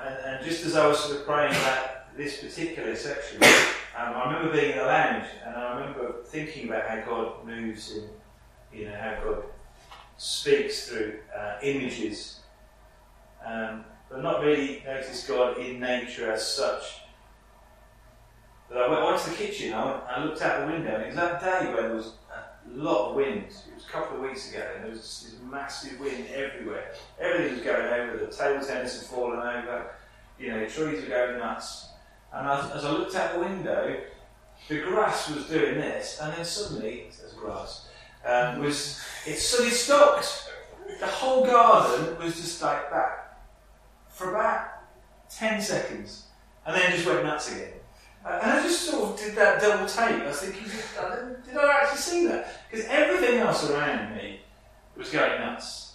and, 0.06 0.24
and 0.26 0.44
just 0.44 0.64
as 0.64 0.76
I 0.76 0.86
was 0.86 1.00
sort 1.00 1.16
of 1.16 1.26
praying 1.26 1.50
about 1.50 2.16
this 2.16 2.38
particular 2.38 2.94
section, 2.94 3.42
um, 3.42 4.14
I 4.14 4.32
remember 4.32 4.52
being 4.56 4.72
in 4.72 4.78
the 4.78 4.84
lounge 4.84 5.26
and 5.44 5.56
I 5.56 5.76
remember 5.76 6.22
thinking 6.24 6.68
about 6.68 6.88
how 6.88 7.00
God 7.04 7.44
moves 7.44 7.96
in, 7.96 8.08
you 8.74 8.86
know, 8.86 8.96
how 8.96 9.20
God 9.22 9.44
speaks 10.16 10.88
through 10.88 11.18
uh, 11.36 11.56
images, 11.62 12.40
um, 13.44 13.84
but 14.08 14.22
not 14.22 14.40
really 14.40 14.82
notice 14.86 15.26
God 15.26 15.58
in 15.58 15.80
nature 15.80 16.32
as 16.32 16.46
such. 16.46 17.00
But 18.68 18.78
I 18.78 18.88
went, 18.88 19.02
I 19.02 19.10
went 19.10 19.22
to 19.22 19.30
the 19.30 19.36
kitchen, 19.36 19.74
I, 19.74 19.84
went, 19.84 20.02
I 20.04 20.24
looked 20.24 20.40
out 20.42 20.66
the 20.66 20.72
window, 20.72 20.94
and 20.94 21.02
it 21.02 21.06
was 21.08 21.16
that 21.16 21.40
day 21.40 21.66
when 21.66 21.82
there 21.82 21.94
was 21.94 22.12
a 22.34 22.76
lot 22.78 23.10
of 23.10 23.16
wind. 23.16 23.44
It 23.46 23.74
was 23.74 23.84
a 23.84 23.90
couple 23.90 24.16
of 24.16 24.22
weeks 24.22 24.50
ago, 24.50 24.66
and 24.74 24.84
there 24.84 24.90
was 24.90 25.00
this 25.00 25.36
massive 25.50 26.00
wind 26.00 26.26
everywhere. 26.34 26.92
Everything 27.20 27.56
was 27.56 27.64
going 27.64 27.86
over. 27.86 28.16
The 28.16 28.32
table 28.32 28.64
tennis 28.64 28.98
had 28.98 29.08
fallen 29.08 29.38
over. 29.38 29.94
You 30.38 30.52
know, 30.52 30.66
trees 30.66 31.02
were 31.02 31.08
going 31.08 31.38
nuts. 31.38 31.88
And 32.32 32.48
as, 32.48 32.70
as 32.70 32.84
I 32.84 32.92
looked 32.92 33.14
out 33.14 33.34
the 33.34 33.40
window, 33.40 34.00
the 34.68 34.80
grass 34.80 35.30
was 35.30 35.46
doing 35.46 35.74
this, 35.74 36.18
and 36.20 36.32
then 36.32 36.44
suddenly, 36.44 37.10
there's 37.20 37.34
grass, 37.34 37.88
um, 38.26 38.60
was 38.60 39.00
it 39.26 39.36
suddenly 39.38 39.72
stopped. 39.72 40.50
The 41.00 41.06
whole 41.06 41.44
garden 41.44 42.16
was 42.18 42.36
just 42.36 42.62
like 42.62 42.90
that 42.90 43.38
for 44.08 44.30
about 44.30 44.68
ten 45.30 45.60
seconds, 45.60 46.26
and 46.66 46.76
then 46.76 46.92
just 46.92 47.06
went 47.06 47.24
nuts 47.24 47.52
again. 47.52 47.72
Uh, 48.24 48.38
And 48.42 48.52
I 48.52 48.62
just 48.62 48.82
sort 48.82 49.10
of 49.10 49.18
did 49.18 49.34
that 49.34 49.60
double 49.60 49.86
take. 49.86 50.22
I 50.22 50.26
was 50.26 50.40
thinking, 50.40 50.64
did 50.64 51.56
I 51.56 51.80
actually 51.82 51.98
see 51.98 52.26
that? 52.28 52.68
Because 52.70 52.86
everything 52.86 53.40
else 53.40 53.68
around 53.68 54.14
me 54.16 54.40
was 54.96 55.08
going 55.10 55.40
nuts, 55.40 55.94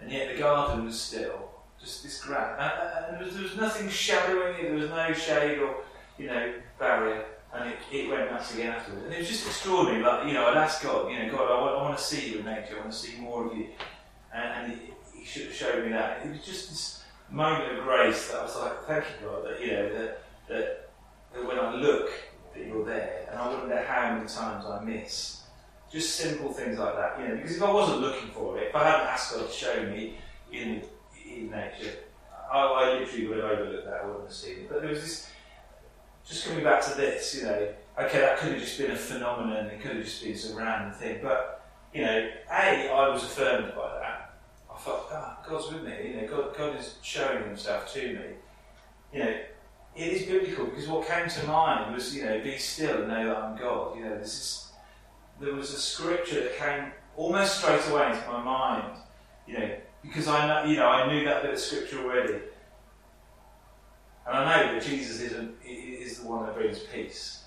and 0.00 0.10
yet 0.10 0.32
the 0.34 0.38
garden 0.40 0.86
was 0.86 0.98
still 0.98 1.50
just 1.80 2.02
this 2.02 2.22
grass, 2.24 2.56
and, 2.58 3.06
and 3.06 3.16
there, 3.16 3.24
was, 3.26 3.34
there 3.34 3.42
was 3.42 3.56
nothing 3.56 3.88
shadowing 3.88 4.54
it. 4.58 4.62
There 4.62 4.74
was 4.74 4.90
no 4.90 5.12
shade 5.12 5.58
or 5.58 5.74
you 6.16 6.26
know 6.28 6.54
barrier, 6.78 7.24
and 7.54 7.70
it, 7.70 7.78
it 7.90 8.10
went 8.10 8.30
nuts 8.30 8.54
again 8.54 8.72
afterwards. 8.74 9.04
And 9.04 9.14
it 9.14 9.18
was 9.18 9.28
just 9.28 9.46
extraordinary. 9.46 10.02
Like 10.02 10.26
you 10.26 10.34
know, 10.34 10.46
I'd 10.46 10.56
ask 10.56 10.82
God, 10.82 11.10
you 11.10 11.18
know, 11.18 11.30
God, 11.30 11.50
I 11.50 11.60
want, 11.60 11.76
I 11.76 11.82
want 11.82 11.98
to 11.98 12.04
see 12.04 12.32
you 12.32 12.38
in 12.40 12.44
nature. 12.44 12.76
I 12.76 12.80
want 12.80 12.92
to 12.92 12.98
see 12.98 13.18
more 13.20 13.46
of 13.46 13.56
you, 13.56 13.68
and, 14.34 14.44
and 14.44 14.72
he, 14.72 15.20
he 15.20 15.24
should 15.24 15.46
have 15.46 15.54
showed 15.54 15.84
me 15.84 15.90
that. 15.92 16.24
It 16.24 16.30
was 16.30 16.44
just 16.44 16.68
this 16.68 17.04
moment 17.30 17.78
of 17.78 17.84
grace 17.84 18.30
that 18.30 18.40
I 18.40 18.42
was 18.42 18.56
like, 18.56 18.82
thank 18.84 19.04
you, 19.04 19.28
God, 19.28 19.44
that 19.44 19.60
you 19.60 19.72
know 19.72 19.92
that 19.94 20.22
that, 20.48 20.90
that 21.34 21.46
when 21.46 21.58
I 21.58 21.74
look, 21.74 22.10
that 22.54 22.66
you're 22.66 22.84
there, 22.84 23.28
and 23.30 23.38
I 23.38 23.48
wonder 23.48 23.82
how 23.82 24.14
many 24.14 24.28
times 24.28 24.64
I 24.66 24.84
miss. 24.84 25.42
Just 25.90 26.16
simple 26.16 26.52
things 26.52 26.78
like 26.78 26.94
that, 26.96 27.18
you 27.18 27.28
know. 27.28 27.36
Because 27.36 27.56
if 27.56 27.62
I 27.62 27.72
wasn't 27.72 28.00
looking 28.00 28.28
for 28.28 28.58
it, 28.58 28.68
if 28.68 28.76
I 28.76 28.84
hadn't 28.84 29.06
asked 29.06 29.34
God 29.34 29.46
to 29.46 29.52
show 29.52 29.82
me 29.84 30.18
in 30.52 30.82
in 31.24 31.50
nature, 31.50 31.94
I, 32.52 32.58
I 32.58 32.98
literally 32.98 33.26
would 33.26 33.38
have 33.38 33.50
overlooked 33.52 33.86
that. 33.86 34.00
I 34.02 34.06
wouldn't 34.06 34.24
have 34.24 34.34
seen 34.34 34.58
it. 34.58 34.68
But 34.68 34.82
there 34.82 34.90
was 34.90 35.00
this. 35.00 35.30
Just 36.28 36.46
coming 36.46 36.62
back 36.62 36.82
to 36.84 36.94
this, 36.94 37.36
you 37.36 37.44
know. 37.44 37.68
Okay, 37.98 38.20
that 38.20 38.38
could 38.38 38.52
have 38.52 38.60
just 38.60 38.78
been 38.78 38.90
a 38.90 38.96
phenomenon. 38.96 39.66
It 39.66 39.80
could 39.80 39.96
have 39.96 40.04
just 40.04 40.22
been 40.22 40.36
some 40.36 40.56
random 40.56 40.92
thing. 40.92 41.20
But 41.22 41.64
you 41.94 42.02
know, 42.02 42.30
a 42.50 42.90
I 42.90 43.08
was 43.08 43.24
affirmed 43.24 43.72
by 43.74 43.98
that. 44.00 44.34
I 44.70 44.78
thought, 44.78 45.06
ah, 45.10 45.38
God's 45.48 45.72
with 45.72 45.84
me. 45.84 46.10
You 46.10 46.20
know, 46.20 46.28
God, 46.28 46.56
God 46.56 46.76
is 46.78 46.96
showing 47.02 47.44
Himself 47.44 47.92
to 47.94 48.00
me. 48.00 48.20
You 49.12 49.18
know, 49.20 49.40
it 49.96 50.12
is 50.12 50.26
biblical 50.26 50.66
because 50.66 50.86
what 50.86 51.08
came 51.08 51.28
to 51.28 51.46
mind 51.46 51.94
was, 51.94 52.14
you 52.14 52.24
know, 52.24 52.40
be 52.40 52.58
still 52.58 52.98
and 52.98 53.08
know 53.08 53.26
that 53.26 53.36
I'm 53.36 53.56
God. 53.56 53.96
You 53.96 54.04
know, 54.04 54.18
this 54.18 54.34
is 54.34 54.68
there 55.40 55.54
was 55.54 55.72
a 55.72 55.80
scripture 55.80 56.40
that 56.42 56.58
came 56.58 56.92
almost 57.16 57.58
straight 57.58 57.80
away 57.88 58.10
into 58.10 58.28
my 58.30 58.42
mind. 58.42 58.98
You 59.46 59.58
know, 59.58 59.76
because 60.02 60.28
I 60.28 60.46
know, 60.46 60.70
you 60.70 60.76
know, 60.76 60.88
I 60.88 61.10
knew 61.10 61.24
that 61.24 61.42
bit 61.42 61.54
of 61.54 61.58
scripture 61.58 62.04
already, 62.04 62.34
and 64.28 64.36
I 64.36 64.66
know 64.66 64.74
that 64.74 64.82
Jesus 64.82 65.20
is, 65.20 65.32
a, 65.32 65.48
is 65.64 66.20
the 66.20 66.28
one 66.28 66.44
that 66.46 66.54
brings 66.54 66.80
peace 66.80 67.44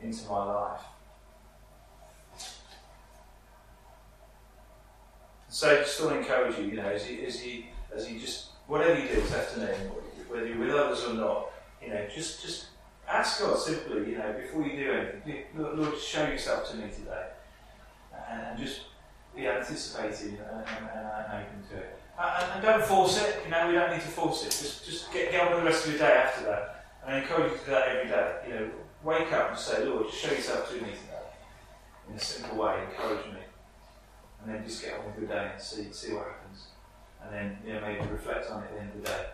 into 0.00 0.28
my 0.28 0.44
life. 0.44 0.80
So, 5.48 5.74
just 5.78 6.00
want 6.02 6.14
to 6.14 6.20
encourage 6.20 6.58
you, 6.58 6.64
you 6.64 6.76
know, 6.76 6.88
as 6.88 7.08
you, 7.08 7.24
as 7.24 7.46
you, 7.46 7.64
as 7.94 8.10
you 8.10 8.18
just 8.18 8.48
whatever 8.66 9.00
you 9.00 9.08
do 9.08 9.14
this 9.14 9.32
afternoon, 9.32 9.90
whether 10.28 10.46
you're 10.46 10.58
with 10.58 10.70
others 10.70 11.04
or 11.04 11.14
not, 11.14 11.52
you 11.82 11.90
know, 11.90 12.06
just 12.12 12.42
just 12.42 12.66
ask 13.08 13.40
God 13.40 13.58
simply, 13.58 14.10
you 14.10 14.18
know, 14.18 14.32
before 14.32 14.62
you 14.62 14.76
do 14.76 14.92
anything, 14.92 15.44
Lord, 15.56 15.96
show 15.98 16.26
yourself 16.26 16.70
to 16.70 16.76
me 16.76 16.90
today, 16.90 17.28
and, 18.28 18.42
and 18.42 18.58
just 18.58 18.82
be 19.34 19.46
anticipating 19.46 20.38
and, 20.38 20.66
and, 20.66 20.88
and 20.90 21.26
open 21.32 21.62
to 21.70 21.76
it. 21.76 21.95
And, 22.18 22.52
and 22.52 22.62
don't 22.62 22.84
force 22.84 23.18
it. 23.22 23.42
You 23.44 23.50
know, 23.50 23.68
we 23.68 23.74
don't 23.74 23.90
need 23.90 24.00
to 24.00 24.08
force 24.08 24.42
it. 24.44 24.50
Just 24.50 24.86
just 24.86 25.12
get, 25.12 25.30
get 25.30 25.42
on 25.42 25.54
with 25.54 25.60
the 25.60 25.70
rest 25.70 25.84
of 25.86 25.90
your 25.92 26.00
day 26.00 26.12
after 26.12 26.44
that, 26.46 26.86
and 27.04 27.14
I 27.14 27.18
encourage 27.20 27.52
you 27.52 27.58
to 27.58 27.64
do 27.64 27.70
that 27.72 27.88
every 27.88 28.08
day. 28.08 28.36
You 28.48 28.54
know, 28.54 28.70
wake 29.02 29.32
up 29.32 29.50
and 29.50 29.58
say, 29.58 29.84
Lord, 29.84 30.06
just 30.06 30.18
show 30.18 30.32
yourself 30.32 30.68
to 30.70 30.74
me 30.76 30.80
today 30.80 31.26
in 32.08 32.16
a 32.16 32.18
simple 32.18 32.56
way. 32.58 32.82
Encourage 32.90 33.26
me, 33.26 33.40
and 34.42 34.54
then 34.54 34.64
just 34.64 34.82
get 34.82 34.98
on 34.98 35.04
with 35.06 35.18
your 35.18 35.28
day 35.28 35.50
and 35.52 35.62
see 35.62 35.92
see 35.92 36.14
what 36.14 36.24
happens, 36.24 36.68
and 37.22 37.34
then 37.34 37.58
you 37.66 37.74
know 37.74 37.80
maybe 37.82 38.00
reflect 38.10 38.50
on 38.50 38.62
it 38.62 38.66
at 38.66 38.74
the 38.74 38.80
end 38.80 38.90
of 38.94 39.02
the 39.02 39.08
day. 39.08 39.26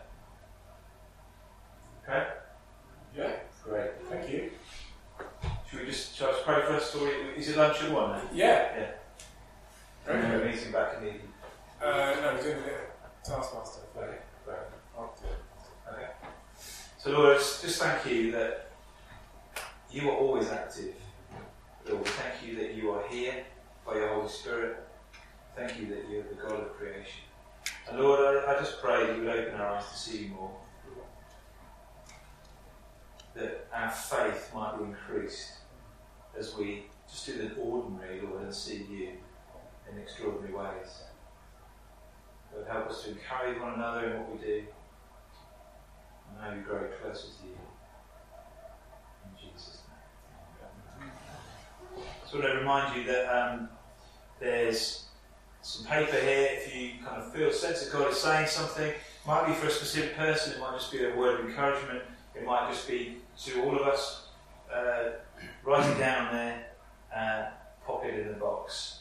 Okay. 2.08 2.26
Yeah, 3.16 3.32
Great. 3.62 3.90
thank 4.10 4.28
you. 4.28 4.50
Should 5.70 5.80
we 5.80 5.86
just 5.86 6.16
shall 6.16 6.28
I 6.28 6.32
just 6.32 6.44
pray 6.44 6.62
first, 6.62 6.96
or 6.96 7.08
is 7.36 7.48
it 7.48 7.56
lunch 7.56 7.80
at 7.82 7.92
one? 7.92 8.12
Then? 8.12 8.28
Yeah. 8.34 8.76
Yeah. 8.76 8.90
Very 10.04 10.38
We're 10.38 10.50
meeting 10.50 10.72
back 10.72 10.94
in 10.96 11.04
the 11.04 11.08
evening. 11.14 11.31
Uh, 11.82 12.14
no, 12.22 12.40
doing 12.40 12.58
Taskmaster. 13.24 13.80
Okay. 13.96 14.18
I'll 14.96 15.18
do 15.20 15.26
it. 15.26 15.92
Okay. 15.92 16.10
So 16.98 17.10
Lord, 17.10 17.38
just 17.38 17.60
just 17.62 17.82
thank 17.82 18.06
you 18.06 18.30
that 18.30 18.70
you 19.90 20.08
are 20.08 20.16
always 20.16 20.48
active. 20.48 20.94
Lord, 21.88 22.04
thank 22.04 22.46
you 22.46 22.54
that 22.56 22.74
you 22.74 22.92
are 22.92 23.02
here 23.08 23.34
by 23.84 23.96
your 23.96 24.14
Holy 24.14 24.28
Spirit. 24.28 24.76
Thank 25.56 25.80
you 25.80 25.86
that 25.86 26.08
you're 26.08 26.22
the 26.22 26.34
God 26.36 26.60
of 26.60 26.72
creation. 26.74 27.22
And 27.90 27.98
Lord, 27.98 28.20
I, 28.20 28.52
I 28.52 28.60
just 28.60 28.80
pray 28.80 29.04
that 29.04 29.16
you 29.16 29.24
would 29.24 29.36
open 29.36 29.60
our 29.60 29.76
eyes 29.76 29.90
to 29.90 29.98
see 29.98 30.24
you 30.24 30.28
more. 30.28 30.56
That 33.34 33.66
our 33.74 33.90
faith 33.90 34.52
might 34.54 34.78
be 34.78 34.84
increased 34.84 35.54
as 36.38 36.54
we 36.54 36.84
just 37.10 37.26
do 37.26 37.48
the 37.48 37.54
ordinary, 37.56 38.20
Lord, 38.20 38.44
and 38.44 38.54
see 38.54 38.86
you 38.88 39.08
in 39.90 39.98
extraordinary 39.98 40.54
ways. 40.54 41.02
Lord, 42.54 42.66
help 42.68 42.90
us 42.90 43.04
to 43.04 43.10
encourage 43.10 43.60
one 43.60 43.74
another 43.74 44.06
in 44.06 44.20
what 44.20 44.32
we 44.32 44.38
do 44.38 44.62
and 46.28 46.42
how 46.42 46.54
you 46.54 46.62
grow 46.62 46.88
closer 47.00 47.28
to 47.28 47.46
you. 47.46 47.56
In 49.24 49.50
Jesus' 49.50 49.82
name. 51.00 51.10
So 52.26 52.38
I 52.38 52.40
want 52.40 52.52
to 52.52 52.58
remind 52.58 52.96
you 52.96 53.04
that 53.12 53.26
um, 53.28 53.68
there's 54.40 55.06
some 55.62 55.86
paper 55.86 56.16
here. 56.16 56.48
If 56.52 56.74
you 56.74 56.90
kind 57.04 57.22
of 57.22 57.32
feel 57.32 57.52
sense 57.52 57.84
that 57.84 57.92
God 57.92 58.10
is 58.10 58.18
saying 58.18 58.48
something, 58.48 58.88
it 58.88 58.96
might 59.26 59.46
be 59.46 59.52
for 59.54 59.66
a 59.66 59.70
specific 59.70 60.16
person, 60.16 60.54
it 60.54 60.60
might 60.60 60.72
just 60.72 60.90
be 60.90 61.04
a 61.04 61.14
word 61.14 61.40
of 61.40 61.46
encouragement, 61.46 62.02
it 62.34 62.44
might 62.44 62.68
just 62.70 62.88
be 62.88 63.18
to 63.44 63.62
all 63.62 63.76
of 63.76 63.82
us. 63.82 64.26
Uh, 64.74 65.10
write 65.64 65.88
it 65.88 65.98
down 65.98 66.32
there, 66.32 66.66
uh, 67.14 67.50
pop 67.86 68.04
it 68.04 68.18
in 68.18 68.28
the 68.28 68.34
box, 68.34 69.00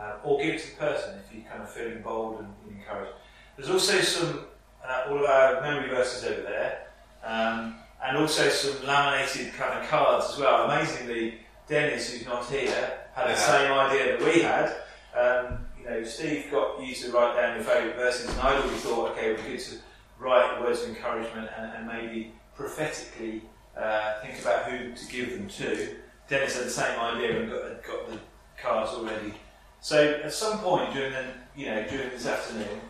uh, 0.00 0.14
or 0.24 0.38
give 0.38 0.54
it 0.54 0.60
to 0.60 0.70
the 0.70 0.76
person 0.76 1.18
if 1.18 1.34
you're 1.34 1.44
kind 1.50 1.62
of 1.62 1.70
feeling 1.70 2.00
bold 2.02 2.40
and 2.40 2.48
encouraged. 2.74 3.12
There's 3.56 3.70
also 3.70 4.00
some 4.00 4.44
uh, 4.84 5.04
all 5.08 5.18
of 5.18 5.24
our 5.24 5.60
memory 5.60 5.88
verses 5.90 6.24
over 6.24 6.40
there, 6.42 6.86
um, 7.22 7.76
and 8.02 8.16
also 8.16 8.48
some 8.48 8.86
laminated 8.86 9.52
kind 9.54 9.78
of 9.78 9.88
cards 9.90 10.26
as 10.32 10.38
well. 10.38 10.64
Amazingly, 10.64 11.34
Dennis, 11.68 12.10
who's 12.12 12.26
not 12.26 12.46
here, 12.46 12.98
had 13.14 13.26
the 13.26 13.30
Yeah. 13.30 13.36
same 13.36 13.72
idea 13.72 14.16
that 14.16 14.24
we 14.24 14.40
had. 14.40 14.74
Um, 15.14 15.66
you 15.78 15.84
know, 15.84 16.04
Steve 16.04 16.50
got 16.50 16.80
you 16.80 16.94
to 16.94 17.12
write 17.12 17.36
down 17.36 17.56
your 17.56 17.64
favourite 17.64 17.96
verses, 17.96 18.30
and 18.30 18.40
I'd 18.40 18.56
already 18.56 18.76
thought, 18.76 19.10
okay, 19.10 19.36
good 19.36 19.60
to 19.60 19.76
write 20.18 20.60
words 20.60 20.82
of 20.82 20.88
encouragement 20.90 21.50
and, 21.56 21.72
and 21.72 21.86
maybe 21.86 22.32
prophetically 22.54 23.42
uh, 23.76 24.20
think 24.20 24.40
about 24.40 24.64
who 24.64 24.92
to 24.92 25.06
give 25.06 25.30
them 25.30 25.48
to. 25.48 25.96
Dennis 26.28 26.56
had 26.56 26.66
the 26.66 26.70
same 26.70 26.98
idea 26.98 27.40
and 27.40 27.50
got, 27.50 27.82
got 27.82 28.08
the 28.08 28.18
cards 28.60 28.92
already. 28.92 29.34
So 29.80 30.20
at 30.22 30.32
some 30.32 30.58
point 30.58 30.92
during 30.92 31.12
the, 31.12 31.24
you 31.56 31.66
know, 31.66 31.86
during 31.88 32.10
this 32.10 32.26
afternoon, 32.26 32.80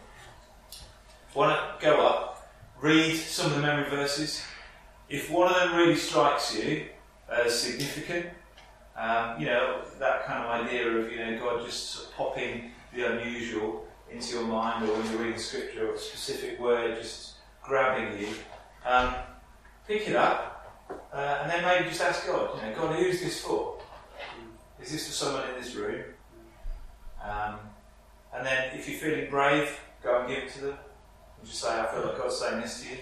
want 1.34 1.56
to 1.56 1.86
go 1.86 2.04
up, 2.04 2.50
read 2.80 3.16
some 3.16 3.46
of 3.46 3.56
the 3.56 3.62
memory 3.62 3.88
verses. 3.88 4.42
If 5.08 5.30
one 5.30 5.48
of 5.48 5.54
them 5.54 5.76
really 5.76 5.96
strikes 5.96 6.56
you 6.56 6.86
as 7.30 7.58
significant, 7.58 8.26
um, 8.96 9.40
you 9.40 9.46
know, 9.46 9.82
that 9.98 10.26
kind 10.26 10.44
of 10.44 10.66
idea 10.66 10.88
of, 10.88 11.10
you 11.10 11.18
know, 11.18 11.38
God 11.38 11.64
just 11.64 11.90
sort 11.90 12.08
of 12.08 12.14
popping 12.14 12.72
the 12.94 13.06
unusual 13.06 13.86
into 14.10 14.34
your 14.34 14.44
mind 14.44 14.88
or 14.88 14.92
when 14.92 15.10
you're 15.10 15.22
reading 15.22 15.38
scripture 15.38 15.90
or 15.90 15.94
a 15.94 15.98
specific 15.98 16.58
word 16.58 16.98
just 17.00 17.34
grabbing 17.62 18.20
you, 18.20 18.28
um, 18.84 19.14
pick 19.86 20.08
it 20.08 20.16
up 20.16 20.50
uh, 21.12 21.38
and 21.42 21.50
then 21.50 21.64
maybe 21.64 21.88
just 21.88 22.00
ask 22.00 22.26
God, 22.26 22.56
you 22.56 22.68
know, 22.68 22.74
God, 22.74 22.96
who's 22.96 23.20
this 23.20 23.40
for? 23.40 23.78
Is 24.82 24.90
this 24.90 25.06
for 25.06 25.12
someone 25.12 25.48
in 25.50 25.60
this 25.60 25.74
room? 25.74 26.02
Um, 27.22 27.58
and 28.34 28.46
then 28.46 28.76
if 28.76 28.88
you're 28.88 28.98
feeling 28.98 29.30
brave, 29.30 29.78
go 30.02 30.20
and 30.20 30.28
give 30.28 30.44
it 30.44 30.52
to 30.54 30.60
them. 30.60 30.76
And 31.38 31.48
just 31.48 31.60
say, 31.60 31.80
I 31.80 31.86
feel 31.86 32.04
like 32.04 32.18
God's 32.18 32.38
saying 32.38 32.60
this 32.60 32.82
to 32.82 32.88
you. 32.90 32.96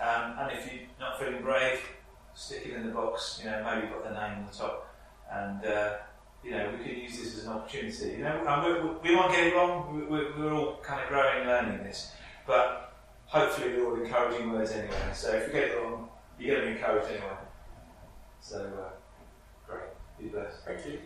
Um, 0.00 0.34
and 0.38 0.52
if 0.52 0.72
you're 0.72 0.82
not 0.98 1.18
feeling 1.18 1.42
brave, 1.42 1.80
stick 2.34 2.66
it 2.66 2.74
in 2.74 2.86
the 2.86 2.92
box. 2.92 3.40
You 3.42 3.50
know, 3.50 3.62
maybe 3.64 3.86
put 3.88 4.02
their 4.02 4.14
name 4.14 4.38
on 4.38 4.46
the 4.50 4.56
top. 4.56 4.88
And, 5.30 5.64
uh, 5.64 5.94
you 6.44 6.50
know, 6.52 6.70
we 6.72 6.84
could 6.84 6.96
use 6.96 7.18
this 7.18 7.38
as 7.38 7.44
an 7.44 7.52
opportunity. 7.52 8.16
You 8.16 8.24
know, 8.24 8.44
and 8.46 8.64
we, 8.64 8.88
we, 8.88 9.10
we 9.10 9.16
might 9.16 9.30
get 9.30 9.46
it 9.46 9.54
wrong. 9.54 9.94
We, 9.94 10.02
we, 10.04 10.24
we're 10.38 10.54
all 10.54 10.80
kind 10.82 11.02
of 11.02 11.08
growing 11.08 11.40
and 11.40 11.48
learning 11.48 11.84
this. 11.84 12.12
But 12.46 12.94
hopefully 13.26 13.72
they're 13.72 13.86
all 13.86 13.94
encouraging 13.94 14.50
words 14.50 14.72
anyway. 14.72 14.94
So 15.14 15.32
if 15.32 15.46
you 15.46 15.52
get 15.52 15.70
it 15.70 15.78
wrong, 15.78 16.08
you're 16.38 16.56
going 16.56 16.68
to 16.68 16.74
be 16.74 16.78
encouraged 16.78 17.08
anyway. 17.08 17.36
So, 18.40 18.58
uh, 18.58 18.90
great. 19.66 19.84
Be 20.18 20.26
blessed. 20.26 20.64
Thank 20.66 20.86
you. 20.86 20.98